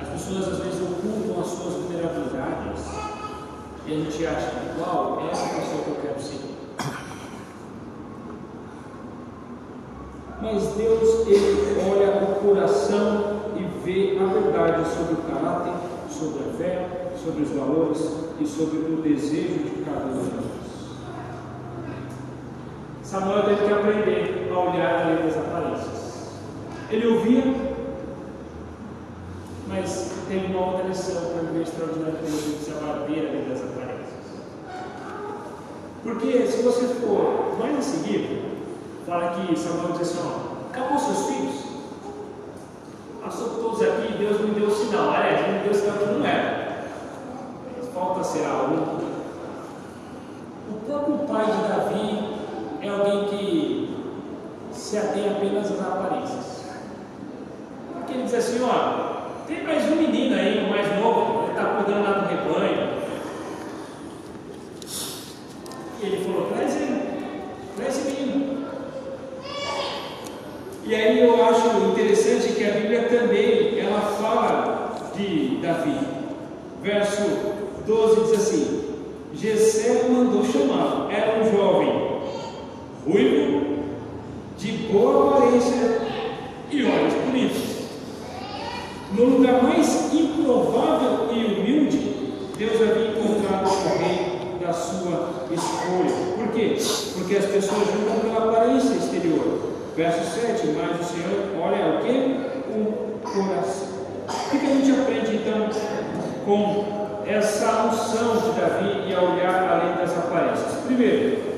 as 0.01 0.07
pessoas 0.09 0.47
às 0.47 0.59
vezes 0.59 0.81
ocultam 0.81 1.41
as 1.41 1.47
suas 1.47 1.73
vulnerabilidades 1.75 2.81
e 3.85 3.93
a 3.93 3.95
gente 3.95 4.25
acha, 4.25 4.51
uau, 4.79 5.21
é 5.21 5.31
essa 5.31 5.47
pessoa 5.47 5.83
que 5.83 5.89
eu 5.89 5.97
quero 6.01 6.21
ser. 6.21 6.53
Mas 10.41 10.63
Deus, 10.75 11.27
Ele 11.27 11.77
olha 11.89 12.23
o 12.23 12.35
coração 12.45 13.41
e 13.55 13.63
vê 13.85 14.17
a 14.19 14.25
verdade 14.25 14.89
sobre 14.89 15.13
o 15.13 15.17
caráter, 15.17 15.73
sobre 16.09 16.49
a 16.49 16.53
fé, 16.57 17.13
sobre 17.23 17.43
os 17.43 17.49
valores 17.49 17.99
e 18.39 18.45
sobre 18.45 18.77
o 18.77 19.01
desejo 19.01 19.63
de 19.63 19.85
cada 19.85 20.05
um 20.05 20.23
de 20.23 20.35
nós. 20.35 20.52
Samuel 23.13 23.43
teve 23.43 23.67
que 23.67 23.71
aprender 23.71 24.51
a 24.51 24.57
olhar 24.57 25.01
além 25.03 25.17
das 25.17 25.37
aparências. 25.37 26.31
Ele 26.89 27.05
ouvia, 27.05 27.43
mas 29.67 30.13
tem 30.27 30.47
uma 30.47 30.65
outra 30.65 30.87
lição 30.87 31.21
para 31.31 31.43
viver 31.43 31.61
extraordinário 31.61 32.15
que 32.17 32.25
ele 32.25 32.55
precisava 32.55 33.05
ver 33.05 33.29
além 33.29 33.47
das 33.47 33.61
aparências. 33.61 34.23
Porque 36.01 36.47
se 36.47 36.63
você 36.63 36.87
for 36.87 37.55
mais 37.59 37.77
em 37.77 37.81
seguida, 37.83 38.49
fala 39.05 39.35
que 39.35 39.59
Samuel 39.59 39.91
diz 39.91 40.01
assim, 40.01 40.19
ó, 40.25 40.71
acabou 40.71 40.97
seus 40.97 41.27
filhos? 41.27 41.63
Passou 43.23 43.49
todos 43.49 43.81
aqui, 43.83 44.17
Deus 44.17 44.41
me 44.41 44.59
deu 44.59 44.69
o 44.69 44.71
sinal. 44.71 45.11
Aliás, 45.11 45.39
Ele 45.39 45.59
me 45.59 45.63
deu 45.65 45.71
o 45.71 45.75
sinal 45.75 45.97
que 45.99 46.05
não 46.05 46.25
era. 46.25 46.87
Falta 47.93 48.23
será 48.23 48.63
um. 48.63 49.03
O 50.67 50.79
próprio 50.87 51.27
pai 51.27 51.45
de 51.45 51.67
Davi 51.67 52.32
é 52.83 52.89
alguém 52.89 53.25
que 53.25 53.95
se 54.73 54.97
atém 54.97 55.29
apenas 55.29 55.71
às 55.71 55.79
aparências. 55.79 56.65
Porque 57.93 58.13
ele 58.13 58.23
diz 58.23 58.33
assim, 58.33 58.59
ó, 58.61 59.45
tem 59.47 59.63
mais 59.63 59.85
um 59.91 59.95
menino 59.95 60.35
aí, 60.35 60.65
o 60.65 60.69
mais 60.69 60.87
novo, 60.99 61.43
ele 61.43 61.51
está 61.51 61.63
cuidando 61.75 62.03
lá 62.03 62.11
do 62.19 62.27
rebanho. 62.27 62.93
E 66.01 66.05
ele 66.05 66.25
falou, 66.25 66.51
traz 66.51 66.75
ele, 66.75 67.01
traz 67.77 67.97
esse 67.97 68.11
menino. 68.11 68.67
E 70.85 70.93
aí 70.93 71.23
eu 71.23 71.45
acho 71.45 71.67
interessante 71.91 72.53
que 72.53 72.65
a 72.65 72.73
Bíblia 72.73 73.03
também, 73.03 73.79
ela 73.79 74.01
fala 74.01 75.11
de 75.15 75.59
Davi. 75.61 75.97
Verso 76.81 77.21
12 77.87 78.21
diz 78.21 78.33
assim, 78.33 78.83
Gessé 79.33 80.09
mandou 80.09 80.43
chamá-lo, 80.43 81.09
era 81.09 81.39
um 81.39 81.49
jovem, 81.49 82.02
ruivo, 83.05 83.83
de 84.57 84.71
boa 84.91 85.37
aparência 85.37 86.01
e 86.71 86.83
olhos 86.83 87.13
bonitos. 87.25 87.73
No 89.13 89.25
lugar 89.25 89.61
mais 89.61 90.13
improvável 90.13 91.29
e 91.31 91.45
humilde, 91.45 91.97
Deus 92.57 92.81
havia 92.81 93.09
encontrado 93.09 93.69
rei 93.99 94.57
da 94.59 94.73
sua 94.73 95.45
escolha. 95.51 96.35
Por 96.35 96.47
quê? 96.53 96.77
Porque 97.13 97.35
as 97.35 97.45
pessoas 97.45 97.87
julgam 97.91 98.19
pela 98.21 98.49
aparência 98.49 98.93
exterior. 98.95 99.73
Verso 99.95 100.39
7, 100.39 100.67
mas 100.69 100.99
o 100.99 101.13
Senhor 101.13 101.61
olha 101.61 101.99
o 101.99 102.03
que? 102.03 102.39
O 102.71 103.19
coração. 103.21 103.93
O 104.27 104.59
que 104.59 104.65
a 104.65 104.69
gente 104.69 104.91
aprende 104.91 105.35
então 105.35 105.69
com 106.45 107.23
essa 107.27 107.91
unção 107.91 108.37
de 108.37 108.59
Davi 108.59 109.09
e 109.09 109.13
a 109.13 109.21
olhar 109.21 109.69
além 109.69 109.95
das 109.97 110.17
aparências? 110.17 110.79
Primeiro, 110.85 111.52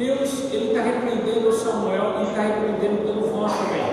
Deus 0.00 0.50
ele 0.50 0.68
está 0.68 0.80
repreendendo 0.80 1.52
Samuel 1.52 2.20
e 2.20 2.30
está 2.30 2.40
repreendendo 2.40 3.06
todos 3.06 3.36
nós 3.36 3.52
também. 3.52 3.84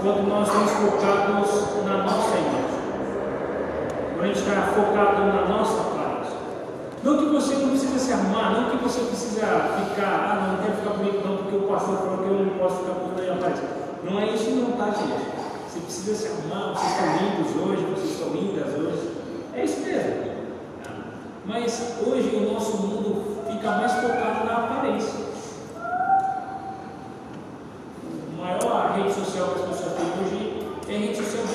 Quando 0.00 0.26
nós 0.26 0.48
estamos 0.48 0.72
focados 0.72 1.84
na 1.84 1.98
nossa 2.04 2.38
imagem. 2.38 2.76
Quando 4.14 4.24
a 4.24 4.26
gente 4.28 4.38
está 4.38 4.62
focado 4.72 5.26
na 5.26 5.44
nossa 5.44 5.78
aparência. 5.82 6.38
Não 7.04 7.18
que 7.18 7.26
você 7.26 7.54
não 7.56 7.68
precisa 7.68 7.98
se 7.98 8.12
arrumar, 8.14 8.50
não 8.50 8.70
que 8.70 8.82
você 8.82 9.00
precisa 9.00 9.42
ficar, 9.42 10.08
ah, 10.08 10.40
não, 10.40 10.52
não 10.56 10.62
quero 10.62 10.76
ficar 10.78 10.94
bonito 10.94 11.28
não, 11.28 11.36
porque 11.36 11.56
o 11.56 11.68
pastor 11.68 11.98
falou 11.98 12.16
que 12.16 12.24
eu 12.24 12.46
não 12.46 12.58
posso 12.58 12.76
ficar 12.78 12.92
bonito 12.92 13.32
aparência. 13.32 13.64
Não 14.04 14.18
é 14.18 14.26
isso 14.32 14.50
não, 14.52 14.72
tá, 14.72 14.86
gente? 14.86 15.36
Você 15.68 15.80
precisa 15.80 16.14
se 16.14 16.28
arrumar, 16.28 16.72
vocês 16.72 16.92
estão 16.92 17.12
lindos 17.12 17.56
hoje, 17.56 17.84
vocês 17.94 18.10
estão 18.12 18.28
lindas 18.30 18.68
hoje. 18.72 19.10
É 19.52 19.64
isso 19.64 19.80
mesmo. 19.80 20.36
Mas 21.44 21.94
hoje 22.06 22.34
o 22.34 22.52
nosso 22.52 22.78
mundo 22.78 23.36
fica 23.48 23.70
mais 23.70 23.92
focado 23.92 24.44
na 24.46 24.56
aparência. 24.64 25.26
A 28.32 28.42
maior 28.42 28.92
rede 28.96 29.14
social 29.14 29.48
que 29.48 29.60
as 29.62 29.68
pessoas 29.68 29.92
têm 29.94 30.06
hoje 30.24 30.66
é 30.88 30.96
a 30.96 30.98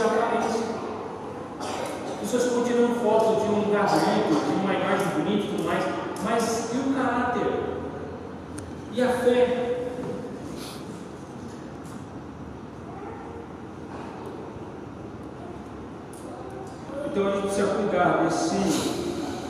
de 0.02 0.08
aparência. 0.08 0.66
As 1.60 2.32
pessoas 2.32 2.54
continuam 2.54 2.96
foto 2.96 3.42
de 3.42 3.52
um 3.52 3.60
lugar 3.66 3.86
bonito, 3.88 4.46
de 4.46 4.54
uma 4.64 4.74
imagem 4.74 5.08
bonita 5.08 5.46
e 5.46 5.50
tudo 5.50 5.64
mais, 5.66 5.84
mas 6.24 6.74
e 6.74 6.78
o 6.78 6.94
caráter? 6.94 7.48
E 8.94 9.02
a 9.02 9.10
fé? 9.10 9.68
Então 17.06 17.28
a 17.28 17.32
gente 17.32 17.42
precisa 17.48 17.68
cuidar 17.68 18.24
desse 18.24 18.56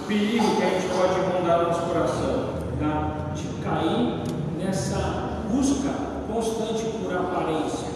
perigo 0.08 0.56
que 0.56 0.64
a 0.64 0.70
gente 0.70 0.88
pode 0.88 1.20
rondar 1.22 1.60
no 1.60 1.68
nosso 1.68 1.82
coração, 1.82 2.56
tá? 2.80 3.32
de 3.36 3.48
cair 3.64 4.24
nessa 4.58 4.98
busca 5.50 5.90
constante 6.28 6.86
por 6.86 7.14
aparência 7.16 7.88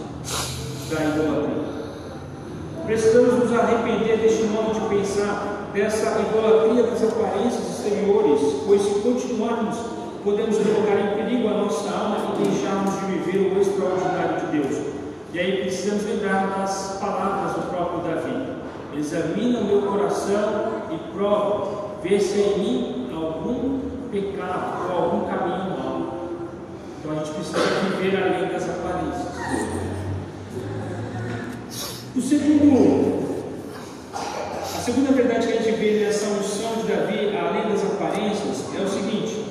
da 0.89 1.03
idolatria. 1.03 1.74
Precisamos 2.85 3.33
nos 3.39 3.51
arrepender 3.51 4.17
deste 4.17 4.43
modo 4.43 4.79
de 4.79 4.95
pensar, 4.95 5.71
dessa 5.73 6.21
idolatria 6.21 6.83
das 6.83 7.03
aparências 7.03 7.79
exteriores, 7.79 8.39
pois 8.63 8.79
se 8.79 8.99
continuarmos, 8.99 9.75
podemos 10.23 10.55
colocar 10.57 10.99
em 10.99 11.15
perigo 11.15 11.47
a 11.47 11.53
nossa 11.63 11.89
alma 11.89 12.35
e 12.35 12.43
deixarmos 12.43 12.93
de 12.99 13.05
viver 13.07 13.55
o 13.55 13.59
extraordinário 13.59 14.39
de 14.39 14.57
Deus. 14.59 14.85
E 15.33 15.39
aí 15.39 15.61
precisamos 15.63 16.03
lembrar 16.05 16.59
das 16.59 16.99
palavras 17.01 17.53
do 17.53 17.69
próprio 17.71 18.01
Davi. 18.01 18.53
Examina 18.95 19.59
o 19.61 19.65
meu 19.65 19.81
coração 19.81 20.83
e 20.91 20.97
prova, 21.17 21.89
vê 22.03 22.19
se 22.19 22.39
em 22.39 22.59
mim 22.59 23.09
algum 23.11 23.79
pecado 24.11 24.91
ou 24.91 25.03
algum 25.03 25.25
caminho 25.25 25.71
mau. 25.71 26.27
Então 26.99 27.13
a 27.13 27.15
gente 27.15 27.31
precisa 27.31 27.59
viver 27.97 28.23
além 28.23 28.53
das 28.53 28.63
aparências. 28.69 29.94
O 32.17 32.21
segundo, 32.21 33.43
a 34.13 34.79
segunda 34.79 35.11
verdade 35.11 35.47
que 35.47 35.53
a 35.57 35.61
gente 35.61 35.75
vê 35.75 36.05
nessa 36.05 36.27
unção 36.27 36.81
de 36.81 36.87
Davi, 36.87 37.35
além 37.35 37.69
das 37.69 37.83
aparências, 37.83 38.63
é 38.73 38.81
o 38.81 38.87
seguinte: 38.87 39.45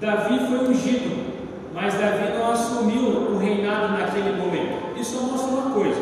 Davi 0.00 0.38
foi 0.38 0.70
ungido, 0.70 1.34
mas 1.74 1.92
Davi 1.92 2.32
não 2.32 2.50
assumiu 2.50 3.02
o 3.30 3.36
reinado 3.36 3.92
naquele 3.92 4.38
momento. 4.38 4.98
Isso 4.98 5.20
mostra 5.20 5.50
uma 5.50 5.74
coisa: 5.74 6.00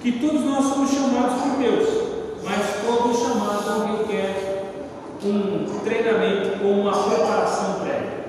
que 0.00 0.10
todos 0.10 0.40
nós 0.44 0.64
somos 0.64 0.90
chamados 0.90 1.42
por 1.42 1.58
Deus, 1.58 1.88
mas 2.42 2.66
todo 2.84 3.14
chamado 3.14 3.96
requer 3.96 4.72
um 5.24 5.78
treinamento 5.84 6.64
ou 6.64 6.80
uma 6.80 6.92
preparação 6.92 7.78
prévia. 7.80 8.24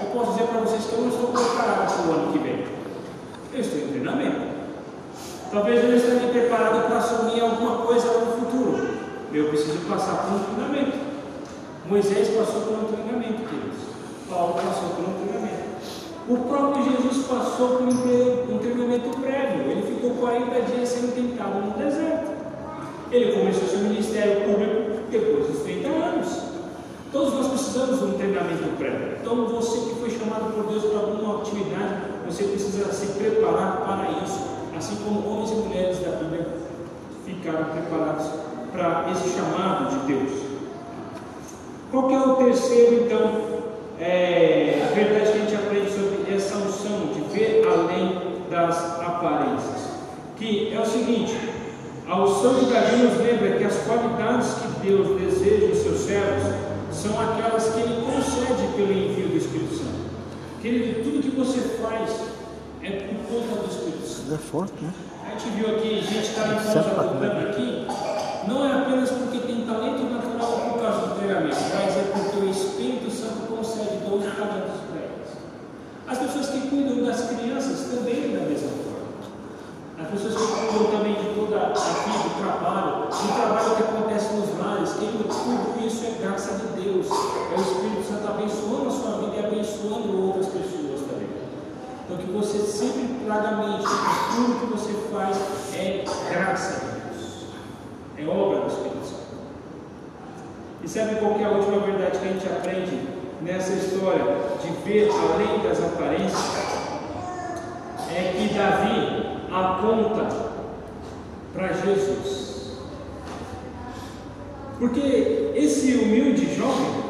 Eu 0.00 0.08
posso 0.10 0.32
dizer 0.32 0.44
para 0.44 0.60
vocês 0.60 0.84
que 0.86 0.92
eu 0.94 1.00
não 1.02 1.08
estou 1.08 1.28
preparado 1.32 1.92
para 1.92 2.10
o 2.10 2.14
ano 2.14 2.32
que 2.32 2.38
vem. 2.38 2.64
Eu 3.52 3.60
estou 3.60 3.78
em 3.78 3.88
treinamento. 3.88 4.43
Talvez 5.54 5.84
eu 5.84 5.90
não 5.90 5.96
esteja 5.96 6.26
preparado 6.32 6.88
para 6.88 6.96
assumir 6.96 7.40
alguma 7.40 7.86
coisa 7.86 8.08
no 8.08 8.26
futuro. 8.32 8.88
Eu 9.32 9.50
preciso 9.50 9.88
passar 9.88 10.26
por 10.26 10.34
um 10.34 10.38
treinamento. 10.40 10.98
Moisés 11.88 12.28
passou 12.30 12.62
por 12.62 12.72
um 12.72 12.92
treinamento, 12.92 13.48
queridos. 13.48 13.78
Paulo 14.28 14.54
passou 14.54 14.88
por 14.96 15.08
um 15.08 15.12
treinamento. 15.22 15.64
O 16.28 16.36
próprio 16.48 16.82
Jesus 16.82 17.26
passou 17.28 17.68
por 17.68 17.86
um 17.86 18.58
treinamento 18.58 19.10
prévio. 19.20 19.70
Ele 19.70 19.94
ficou 19.94 20.10
40 20.16 20.60
dias 20.72 20.88
sendo 20.88 21.14
tentado 21.14 21.60
no 21.60 21.70
deserto. 21.78 22.32
Ele 23.12 23.38
começou 23.38 23.68
seu 23.68 23.78
ministério 23.78 24.40
público 24.40 25.06
depois 25.08 25.46
dos 25.46 25.62
30 25.62 25.86
anos. 25.86 26.42
Todos 27.12 27.32
nós 27.32 27.46
precisamos 27.46 28.00
de 28.00 28.04
um 28.06 28.12
treinamento 28.14 28.76
prévio. 28.76 29.18
Então, 29.22 29.46
você 29.46 29.78
que 29.88 30.00
foi 30.00 30.10
chamado 30.10 30.52
por 30.52 30.66
Deus 30.66 30.82
para 30.86 30.98
alguma 30.98 31.42
atividade, 31.42 32.10
você 32.26 32.42
precisa 32.42 32.92
se 32.92 33.06
preparar 33.12 33.82
para 33.86 34.10
isso. 34.24 34.53
Assim 34.76 34.96
como 34.96 35.28
homens 35.28 35.50
e 35.50 35.54
mulheres 35.54 35.98
da 36.00 36.10
Bíblia 36.16 36.64
para 38.74 39.08
esse 39.12 39.36
chamado 39.36 39.88
de 39.88 40.12
Deus. 40.12 40.32
Qual 41.92 42.08
que 42.08 42.14
é 42.14 42.18
o 42.18 42.34
terceiro, 42.34 43.04
então, 43.04 43.62
é, 44.00 44.84
a 44.84 44.94
verdade 44.94 45.30
que 45.30 45.38
a 45.38 45.40
gente 45.42 45.54
aprende 45.54 45.90
sobre 45.92 46.34
essa 46.34 46.56
unção 46.56 47.12
de 47.14 47.20
ver 47.32 47.64
além 47.68 48.18
das 48.50 49.00
aparências? 49.00 49.94
Que 50.36 50.74
é 50.74 50.80
o 50.80 50.84
seguinte, 50.84 51.38
a 52.08 52.20
unção 52.20 52.54
de 52.54 52.66
Davi 52.66 52.96
nos 52.96 53.16
lembra 53.18 53.56
que 53.56 53.64
as 53.64 53.76
qualidades 53.86 54.54
que 54.54 54.88
Deus 54.88 55.20
deseja 55.20 55.66
em 55.66 55.74
seus 55.76 56.00
servos 56.00 56.52
são 56.90 57.12
aquelas 57.20 57.72
que 57.72 57.80
Ele 57.80 58.04
concede 58.04 58.72
pelo 58.76 58.92
envio 58.92 59.28
do 59.28 59.36
Espírito 59.36 59.76
Santo. 59.76 60.04
Querido, 60.60 61.04
tudo 61.04 61.22
que 61.22 61.36
você 61.36 61.60
faz 61.80 62.23
É 64.32 64.38
forte, 64.38 64.72
né? 64.80 64.90
A 65.26 65.36
gente 65.36 65.50
viu 65.50 65.76
aqui 65.76 66.00
gente 66.00 66.34
talentosa 66.34 66.80
tocando 66.80 67.48
aqui, 67.50 67.86
não 68.48 68.64
é 68.64 68.72
apenas 68.72 69.10
porque 69.10 69.38
tem 69.40 69.66
talento 69.66 70.00
natural 70.00 70.70
por 70.70 70.80
causa 70.80 71.06
do 71.08 71.14
treinamento, 71.16 71.60
mas 71.60 71.96
é 71.96 72.10
porque 72.10 72.38
o 72.40 72.48
Espírito 72.48 73.10
Santo 73.10 73.46
concede 73.52 74.00
12 74.00 74.24
talentos 74.32 74.80
para 74.88 75.00
eles. 75.04 75.28
As 76.08 76.18
pessoas 76.18 76.48
que 76.48 76.68
cuidam 76.68 77.04
das 77.04 77.20
crianças 77.28 77.78
também 77.92 78.32
da 78.32 78.48
mesma 78.48 78.72
forma. 78.80 79.12
As 80.00 80.08
pessoas 80.08 80.34
que 80.34 80.66
cuidam 80.72 80.90
também 80.90 81.14
de 81.20 81.28
toda 81.36 81.56
a 81.60 81.68
vida, 81.68 82.18
do 82.24 82.40
trabalho, 82.40 83.12
do 83.12 83.28
trabalho 83.28 83.76
que 83.76 83.82
acontece 83.82 84.34
nos 84.34 84.58
lares, 84.58 84.92
quem 84.98 85.12
tudo 85.12 85.86
isso 85.86 86.00
é 86.06 86.10
graça 86.24 86.54
de 86.64 86.82
Deus. 86.82 87.06
É 87.12 87.54
o 87.54 87.60
Espírito 87.60 88.08
Santo 88.08 88.26
abençoando 88.26 88.88
a 88.88 88.90
sua 88.90 89.12
vida 89.20 89.36
e 89.36 89.46
abençoando 89.46 90.16
outras 90.16 90.46
pessoas 90.46 91.04
também. 91.04 91.28
Então 92.04 92.16
que 92.16 92.23
você 92.34 92.58
sempre 92.58 93.24
traga 93.24 93.48
a 93.48 93.56
mente 93.58 93.84
que 93.84 94.36
tudo 94.36 94.60
que 94.60 94.66
você 94.66 94.92
faz 95.12 95.36
é 95.76 96.04
graça 96.30 96.80
de 96.80 97.00
Deus. 97.00 97.46
É 98.18 98.26
obra 98.26 98.60
do 98.60 98.66
Espírito 98.66 99.06
Santo. 99.06 99.24
E 100.82 100.88
sabe 100.88 101.14
qual 101.16 101.38
é 101.38 101.44
a 101.44 101.50
última 101.50 101.78
verdade 101.78 102.18
que 102.18 102.28
a 102.28 102.32
gente 102.32 102.46
aprende 102.46 103.08
nessa 103.40 103.72
história 103.74 104.24
de 104.60 104.68
ver 104.82 105.08
além 105.10 105.62
das 105.62 105.80
aparências? 105.80 106.74
É 108.10 108.32
que 108.36 108.54
Davi 108.54 109.38
aponta 109.52 110.54
para 111.52 111.72
Jesus. 111.72 112.78
Porque 114.78 115.52
esse 115.54 115.94
humilde 115.94 116.52
jovem 116.56 117.04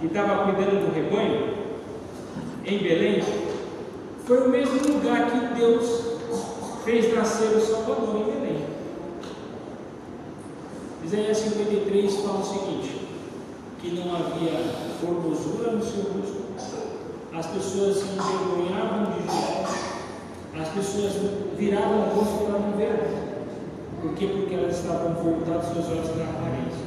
que 0.00 0.06
estava 0.06 0.44
cuidando 0.44 0.86
do 0.86 0.94
rebanho 0.94 1.54
em 2.66 2.78
Belém 2.78 3.22
foi 4.26 4.46
o 4.46 4.48
mesmo 4.48 4.94
lugar 4.94 5.30
que 5.30 5.54
Deus 5.54 6.18
fez 6.84 7.14
nascer 7.14 7.56
o 7.56 7.60
Salvador 7.60 8.16
em 8.16 8.24
Belém. 8.24 8.66
Isaías 11.04 11.38
53 11.38 12.16
fala 12.16 12.40
o 12.40 12.44
seguinte: 12.44 13.08
que 13.80 13.90
não 13.90 14.14
havia 14.14 14.58
formosura 15.00 15.72
no 15.72 15.84
seu 15.84 16.02
rosto, 16.02 16.42
as 17.34 17.46
pessoas 17.46 17.96
se 17.96 18.04
envergonhavam 18.04 19.12
de 19.12 19.22
Jesus 19.22 19.82
as 20.60 20.68
pessoas 20.68 21.12
viravam 21.56 22.00
o 22.00 22.14
rosto 22.14 22.44
para 22.44 22.58
não 22.58 22.76
ver. 22.76 22.92
Por 24.02 24.12
quê? 24.14 24.26
Porque 24.26 24.54
elas 24.54 24.76
estavam 24.76 25.14
voltadas 25.14 25.72
seus 25.72 25.88
olhos 25.88 26.08
para 26.10 26.24
a 26.24 26.28
aparência. 26.28 26.86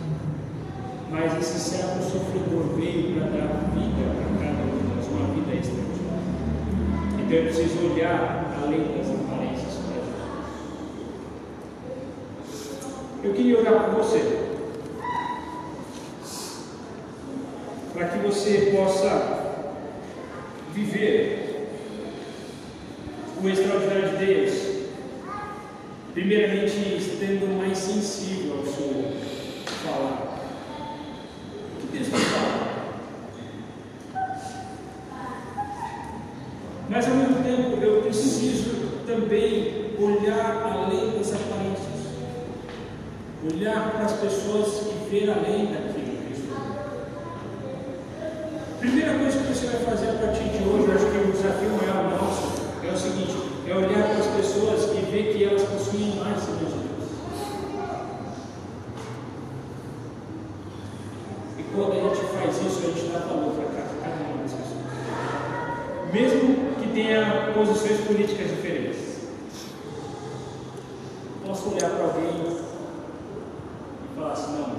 Mas 1.09 1.37
esse 1.39 1.59
servo 1.59 2.03
sofredor 2.03 2.75
veio 2.75 3.19
para 3.19 3.29
dar 3.31 3.71
vida 3.73 4.05
para 4.15 4.45
cada 4.45 4.61
um 4.63 4.77
de 4.77 4.95
nós, 4.95 5.07
uma 5.07 5.33
vida 5.33 5.55
extraordinária. 5.55 6.04
Então 7.35 7.47
é 7.47 7.51
preciso 7.51 7.91
olhar 7.91 8.61
além 8.63 8.97
das 8.97 9.09
aparências. 9.09 9.73
Eu 13.21 13.33
queria 13.33 13.59
orar 13.59 13.89
por 13.89 13.95
você. 13.95 14.39
Para 17.93 18.07
que 18.07 18.19
você 18.19 18.73
possa 18.73 19.65
viver 20.73 21.67
o 23.43 23.49
extraordinário 23.49 24.17
de 24.17 24.25
Deus, 24.25 24.53
primeiramente 26.13 26.95
estando 26.97 27.57
mais 27.57 27.77
sensível 27.77 28.59
ao 28.59 28.65
seu 28.65 29.11
falar. 29.83 30.39
O 31.73 31.81
que 31.81 31.97
Deus 31.97 32.07
vai 32.07 32.21
falar? 32.21 32.75
Mas 36.87 37.07
ao 37.07 37.15
mesmo 37.15 37.43
tempo 37.43 37.83
eu 37.83 38.01
preciso 38.03 39.03
também 39.07 39.91
olhar 39.99 40.61
além 40.63 41.17
das 41.17 41.33
aparências, 41.33 42.05
olhar 43.51 43.91
para 43.91 44.05
as 44.05 44.13
pessoas 44.13 44.83
e 44.83 45.09
ver 45.09 45.29
além 45.29 45.65
daquilo 45.65 46.17
que 46.25 46.33
estou. 46.33 46.57
Primeira 48.79 49.17
coisa 49.17 49.39
que 49.39 49.45
você 49.45 49.65
vai 49.65 49.83
fazer 49.83 50.09
a 50.11 50.13
partir 50.13 50.43
de 50.43 50.63
hoje, 50.63 50.87
eu 50.87 50.95
acho 50.95 51.05
que 51.07 51.17
o 51.17 51.31
desafio 51.31 51.69
maior 51.71 52.03
nosso 52.11 52.61
é 52.81 52.91
o 52.91 52.97
seguinte: 52.97 53.35
é 53.67 53.75
olhar 53.75 54.07
para 54.07 54.17
as 54.17 54.27
pessoas 54.27 54.83
e 54.95 55.01
ver 55.11 55.33
que 55.33 55.43
elas 55.43 55.63
possuem 55.63 56.15
mais 56.15 56.39
de 56.45 56.51
Deus. 56.53 56.73
E 61.57 61.63
quando 61.73 61.91
a 61.91 61.95
gente 61.95 62.25
faz 62.27 62.55
isso, 62.57 62.79
a 62.79 62.91
gente 62.91 63.11
dá 63.11 63.19
valor 63.19 63.51
para 63.53 63.65
cada 64.01 64.23
uma 64.29 64.43
das 64.43 64.53
pessoas. 64.53 64.75
Mesmo 66.13 66.75
que 66.79 66.87
tenha 66.93 67.51
posições 67.53 67.99
políticas 68.01 68.49
diferentes. 68.51 68.97
Posso 71.45 71.69
olhar 71.69 71.89
para 71.89 72.05
alguém 72.05 72.31
e 74.03 74.15
falar 74.15 74.33
assim, 74.33 74.53
não, 74.53 74.69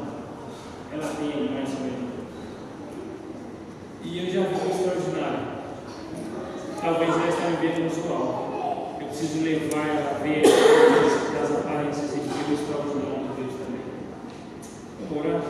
ela 0.93 1.13
tem 1.19 1.51
mais 1.55 1.69
medo. 1.81 2.07
E 4.03 4.19
eu 4.19 4.27
já 4.33 4.49
vi 4.49 4.55
um 4.55 4.71
extraordinário 4.71 5.57
talvez 6.87 7.11
ela 7.11 7.29
está 7.29 7.47
vivendo 7.47 7.83
no 7.83 7.91
visual. 7.91 8.97
Eu 9.01 9.07
preciso 9.09 9.43
levar 9.43 9.89
ela 9.89 10.11
a 10.11 10.23
ver 10.23 10.43
das 10.43 11.51
aparências 11.59 12.15
e 12.15 12.21
ver 12.21 12.47
o 12.49 12.55
extraordinário 12.55 13.27
de 13.27 13.43
Deus 13.43 13.55
também. 13.59 13.83
Vamos 15.01 15.27
orar? 15.27 15.43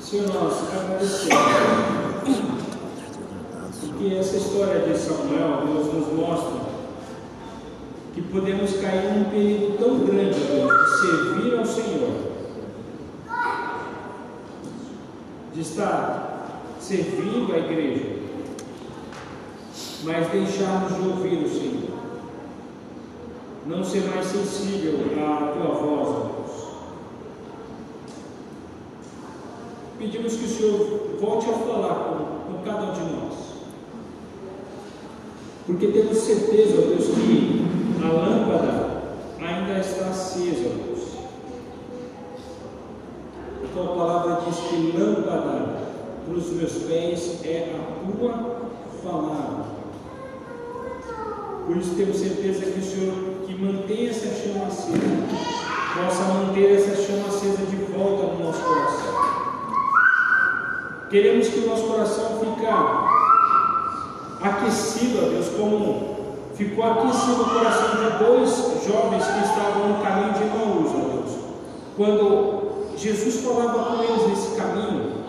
Senhor, 0.00 0.26
nós 0.34 0.54
agradecemos. 0.74 1.60
Porque 3.80 4.14
essa 4.14 4.36
história 4.36 4.80
de 4.80 4.98
Samuel, 4.98 5.66
Deus 5.66 5.94
nos 5.94 6.12
mostra 6.12 6.59
que 8.14 8.22
podemos 8.22 8.72
cair 8.78 9.12
num 9.12 9.24
período 9.24 9.78
tão 9.78 10.00
grande, 10.00 10.34
de 10.34 11.00
servir 11.00 11.58
ao 11.58 11.64
Senhor, 11.64 12.30
de 15.54 15.60
estar 15.60 16.76
servindo 16.80 17.52
a 17.54 17.58
igreja, 17.58 18.16
mas 20.02 20.28
deixarmos 20.28 20.96
de 20.96 21.08
ouvir 21.08 21.44
o 21.44 21.48
Senhor. 21.48 21.90
Não 23.66 23.84
ser 23.84 24.02
mais 24.08 24.26
sensível 24.26 24.98
à 25.16 25.52
tua 25.52 25.74
voz, 25.74 26.32
Deus. 26.32 26.70
Pedimos 29.98 30.34
que 30.34 30.44
o 30.44 30.48
Senhor 30.48 31.16
volte 31.20 31.50
a 31.50 31.52
falar 31.52 31.94
com, 31.94 32.54
com 32.54 32.64
cada 32.64 32.90
um 32.90 32.92
de 32.94 33.00
nós. 33.00 33.34
Porque 35.66 35.86
temos 35.88 36.16
certeza, 36.16 36.80
Deus, 36.80 37.06
que 37.08 37.49
a 38.04 38.12
lâmpada 38.12 39.02
ainda 39.40 39.78
está 39.78 40.06
acesa, 40.06 40.68
ó 40.68 40.84
Deus. 40.84 41.00
A 43.64 43.74
tua 43.74 43.96
palavra 43.96 44.42
diz 44.46 44.56
que 44.56 44.96
lâmpada 44.96 45.80
para 46.26 46.34
os 46.34 46.50
meus 46.50 46.72
pés 46.84 47.40
é 47.44 47.74
a 47.74 48.10
tua 48.10 48.60
palavra. 49.04 49.64
Por 51.66 51.76
isso 51.76 51.94
temos 51.94 52.16
certeza 52.16 52.70
que 52.70 52.80
o 52.80 52.82
Senhor 52.82 53.30
que 53.46 53.54
mantém 53.54 54.08
essa 54.08 54.28
chama 54.34 54.66
acesa, 54.66 54.98
possa 55.94 56.22
manter 56.34 56.76
essa 56.76 56.96
chama 57.02 57.28
acesa 57.28 57.66
de 57.66 57.76
volta 57.76 58.34
no 58.34 58.44
nosso 58.44 58.62
coração. 58.62 59.10
Queremos 61.10 61.48
que 61.48 61.58
o 61.58 61.68
nosso 61.68 61.82
coração 61.84 62.38
fique 62.38 62.66
aquecido, 64.40 65.30
Deus, 65.30 65.48
como 65.56 66.09
ficou 66.64 66.84
aquecido 66.84 67.42
o 67.42 67.50
coração 67.50 67.88
de 67.88 68.24
dois 68.24 68.50
jovens 68.86 69.24
que 69.24 69.44
estavam 69.44 69.88
no 69.88 70.02
caminho 70.02 70.32
de 70.34 70.42
Emaús, 70.42 70.90
ó 70.94 71.08
Deus. 71.14 71.38
Quando 71.96 72.96
Jesus 72.96 73.42
falava 73.42 73.96
com 73.96 74.02
eles 74.02 74.28
nesse 74.28 74.56
caminho, 74.56 75.20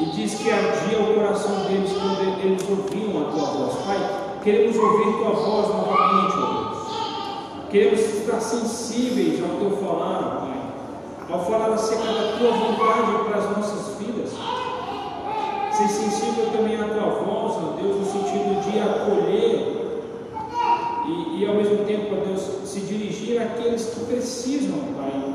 e 0.00 0.04
diz 0.06 0.34
que 0.36 0.50
ardia 0.50 0.98
o 0.98 1.14
coração 1.14 1.64
deles 1.64 1.92
quando 1.92 2.40
eles 2.42 2.62
ouviam 2.66 3.20
a 3.20 3.30
tua 3.30 3.44
voz. 3.44 3.74
Pai, 3.84 4.20
Queremos 4.42 4.74
ouvir 4.74 5.18
tua 5.18 5.32
voz 5.32 5.68
novamente, 5.68 6.34
ó 6.38 6.46
Deus. 6.46 7.68
Queremos 7.68 8.00
estar 8.00 8.40
sensíveis 8.40 9.38
ao 9.42 9.58
teu 9.58 9.76
falar, 9.76 10.46
Pai. 10.46 11.30
Ao 11.30 11.44
falar 11.44 11.74
acerca 11.74 12.06
da 12.06 12.38
tua 12.38 12.52
vontade 12.52 13.24
para 13.28 13.36
as 13.36 13.56
nossas 13.56 13.98
vidas. 13.98 14.30
Ser 15.72 15.88
sensível 15.88 16.46
também 16.52 16.80
à 16.80 16.84
tua 16.84 17.22
voz, 17.22 17.52
ó 17.56 17.76
Deus, 17.82 17.98
no 17.98 18.04
sentido 18.06 18.62
de 18.62 18.78
acolher 18.78 19.69
e, 21.10 21.42
e 21.42 21.46
ao 21.46 21.54
mesmo 21.54 21.84
tempo, 21.84 22.14
ó 22.14 22.24
Deus, 22.24 22.40
se 22.64 22.80
dirigir 22.80 23.40
aqueles 23.40 23.86
que 23.86 24.04
precisam, 24.04 24.78
Pai. 24.96 25.34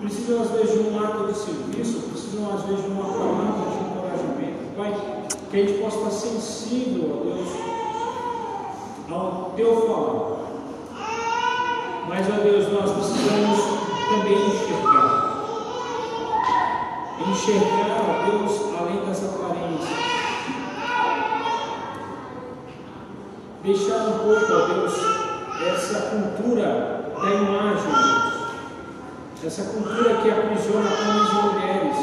Precisam 0.00 0.42
às 0.42 0.50
vezes 0.50 0.72
de 0.72 0.88
um 0.88 1.02
ato 1.02 1.32
de 1.32 1.38
serviço, 1.38 2.00
precisam 2.10 2.52
às 2.52 2.62
vezes 2.64 2.84
de 2.84 2.90
uma 2.90 3.04
palavra 3.04 3.70
de 3.70 3.78
encorajamento, 3.84 4.76
Pai. 4.76 4.92
Que 5.50 5.56
a 5.56 5.66
gente 5.66 5.78
possa 5.80 5.96
estar 5.98 6.10
sensível, 6.10 7.20
ó 7.20 7.24
Deus, 7.24 7.48
ao 9.10 9.52
Teu 9.56 9.86
falar. 9.86 10.34
Mas, 12.08 12.26
ó 12.28 12.42
Deus, 12.42 12.72
nós 12.72 12.90
precisamos 12.90 13.60
também 14.08 14.38
enxergar. 14.48 15.34
Enxergar, 17.30 17.96
ó 18.00 18.30
Deus, 18.30 18.52
além 18.78 19.06
das 19.06 19.24
aparências. 19.24 20.23
Deixar 23.64 23.96
um 23.96 24.18
pouco, 24.18 24.52
ó 24.52 24.66
Deus, 24.66 24.92
essa 25.72 26.10
cultura 26.10 27.12
da 27.18 27.30
imagem, 27.30 27.92
Deus. 27.92 29.42
Essa 29.42 29.62
cultura 29.72 30.16
que 30.16 30.30
aprisiona 30.30 30.90
homens 30.90 31.30
e 31.30 31.34
mulheres, 31.46 31.96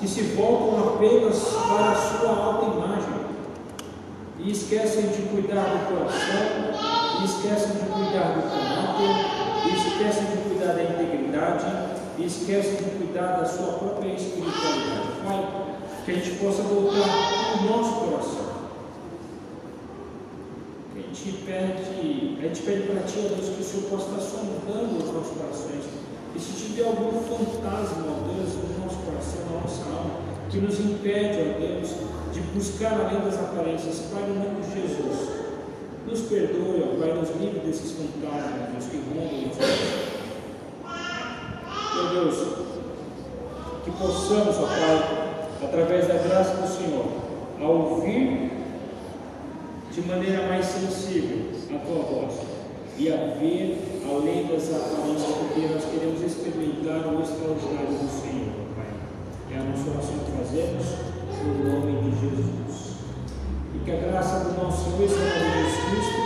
que 0.00 0.08
se 0.08 0.22
voltam 0.34 0.94
apenas 0.94 1.36
para 1.68 1.90
a 1.90 1.94
sua 1.94 2.30
alta 2.30 2.64
imagem 2.64 3.20
e 4.38 4.50
esquecem 4.50 5.08
de 5.08 5.20
cuidar 5.28 5.64
do 5.64 5.98
coração, 5.98 7.20
e 7.20 7.24
esquecem 7.26 7.72
de 7.72 7.90
cuidar 7.92 8.32
do 8.32 8.42
caráter, 8.48 9.12
e 9.66 9.76
esquecem 9.76 10.24
de 10.24 10.48
cuidar 10.48 10.72
da 10.72 10.82
integridade, 10.82 11.66
e 12.16 12.24
esquecem 12.24 12.76
de 12.76 12.90
cuidar 12.96 13.36
da 13.38 13.44
sua 13.44 13.74
própria 13.74 14.14
espiritualidade. 14.14 15.08
Pai, 15.26 15.46
que 16.06 16.10
a 16.10 16.14
gente 16.14 16.30
possa 16.38 16.62
voltar 16.62 17.60
o 17.60 17.70
nosso 17.70 18.00
coração. 18.00 18.49
Gente 21.22 21.44
pede, 21.44 22.38
a 22.38 22.42
gente 22.48 22.62
pede 22.62 22.82
para 22.84 23.02
Ti, 23.02 23.18
ó 23.18 23.28
Deus, 23.28 23.50
que 23.50 23.60
o 23.60 23.64
Senhor 23.64 23.90
possa 23.90 24.08
estar 24.08 24.22
sondando 24.22 25.04
os 25.04 25.12
nossos 25.12 25.36
corações. 25.36 25.84
E 26.34 26.40
se 26.40 26.52
tiver 26.52 26.86
algum 26.86 27.12
fantasma, 27.20 28.06
ó 28.08 28.24
Deus, 28.32 28.56
no 28.56 28.84
nosso 28.84 28.96
coração, 29.04 29.44
na 29.52 29.60
nossa 29.60 29.84
alma, 29.84 30.16
que 30.48 30.56
nos 30.56 30.80
impede, 30.80 31.36
ó 31.40 31.60
Deus, 31.60 31.90
de 32.32 32.40
buscar 32.56 32.92
além 32.94 33.20
das 33.20 33.34
aparências, 33.34 34.08
Pai, 34.10 34.22
no 34.28 34.34
nome 34.34 34.62
de 34.64 34.80
Jesus. 34.80 35.28
Nos 36.06 36.20
perdoe, 36.20 36.88
ó 36.88 36.98
Pai, 36.98 37.12
nos 37.12 37.28
livre 37.36 37.60
desses 37.66 37.92
fantasmas, 37.92 38.72
Deus, 38.72 38.84
que 38.86 38.96
rondam 38.96 39.44
nos 39.44 39.58
Meu 41.96 42.24
Deus, 42.24 42.36
que 43.84 43.90
possamos, 43.90 44.56
ó 44.56 44.66
Pai, 44.66 45.68
através 45.68 46.08
da 46.08 46.14
graça 46.14 46.54
do 46.54 46.66
Senhor, 46.66 47.06
a 47.60 47.68
ouvir 47.68 48.59
de 49.92 50.02
maneira 50.02 50.46
mais 50.46 50.66
sensível 50.66 51.50
a 51.74 51.78
Tua 51.78 52.02
voz 52.02 52.34
e 52.96 53.12
a 53.12 53.34
ver 53.40 54.02
além 54.06 54.46
das 54.46 54.70
aparências, 54.70 55.34
porque 55.34 55.66
nós 55.66 55.84
queremos 55.84 56.22
experimentar 56.22 57.10
o 57.10 57.22
extraordinário 57.22 57.98
do 57.98 58.06
Senhor, 58.06 58.70
Pai. 58.76 58.86
É 59.50 59.58
a 59.58 59.64
nossa 59.64 59.90
oração 59.90 60.18
que 60.22 60.30
fazemos, 60.38 60.86
no 61.42 61.72
nome 61.72 62.10
de 62.10 62.20
Jesus. 62.20 63.00
E 63.74 63.78
que 63.84 63.90
a 63.90 63.96
graça 63.96 64.44
do 64.44 64.62
nosso 64.62 64.84
Senhor 64.84 65.08
Jesus 65.08 65.74
Cristo, 65.90 66.20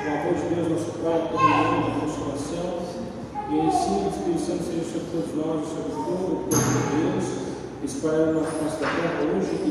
o 0.00 0.10
amor 0.10 0.34
de 0.34 0.54
Deus, 0.54 0.68
nosso 0.68 0.98
Pai, 1.00 1.16
o 1.16 1.28
comunhão 1.28 1.80
da 1.80 2.00
consolação, 2.00 2.70
e 3.48 3.54
o 3.54 3.62
do 3.62 4.10
Espírito 4.10 4.40
Santo 4.40 4.64
seja 4.64 4.84
sobre 4.84 5.08
todos 5.12 5.32
nós, 5.34 5.68
sobre 5.68 5.92
todo 5.96 6.22
o 6.28 6.48
povo 6.50 6.68
de 6.76 6.92
Deus, 7.00 7.24
espalhado 7.84 8.40
na 8.40 8.42
face 8.42 8.80
da 8.80 8.88
terra 8.88 9.22
hoje 9.32 9.50
e 9.54 9.70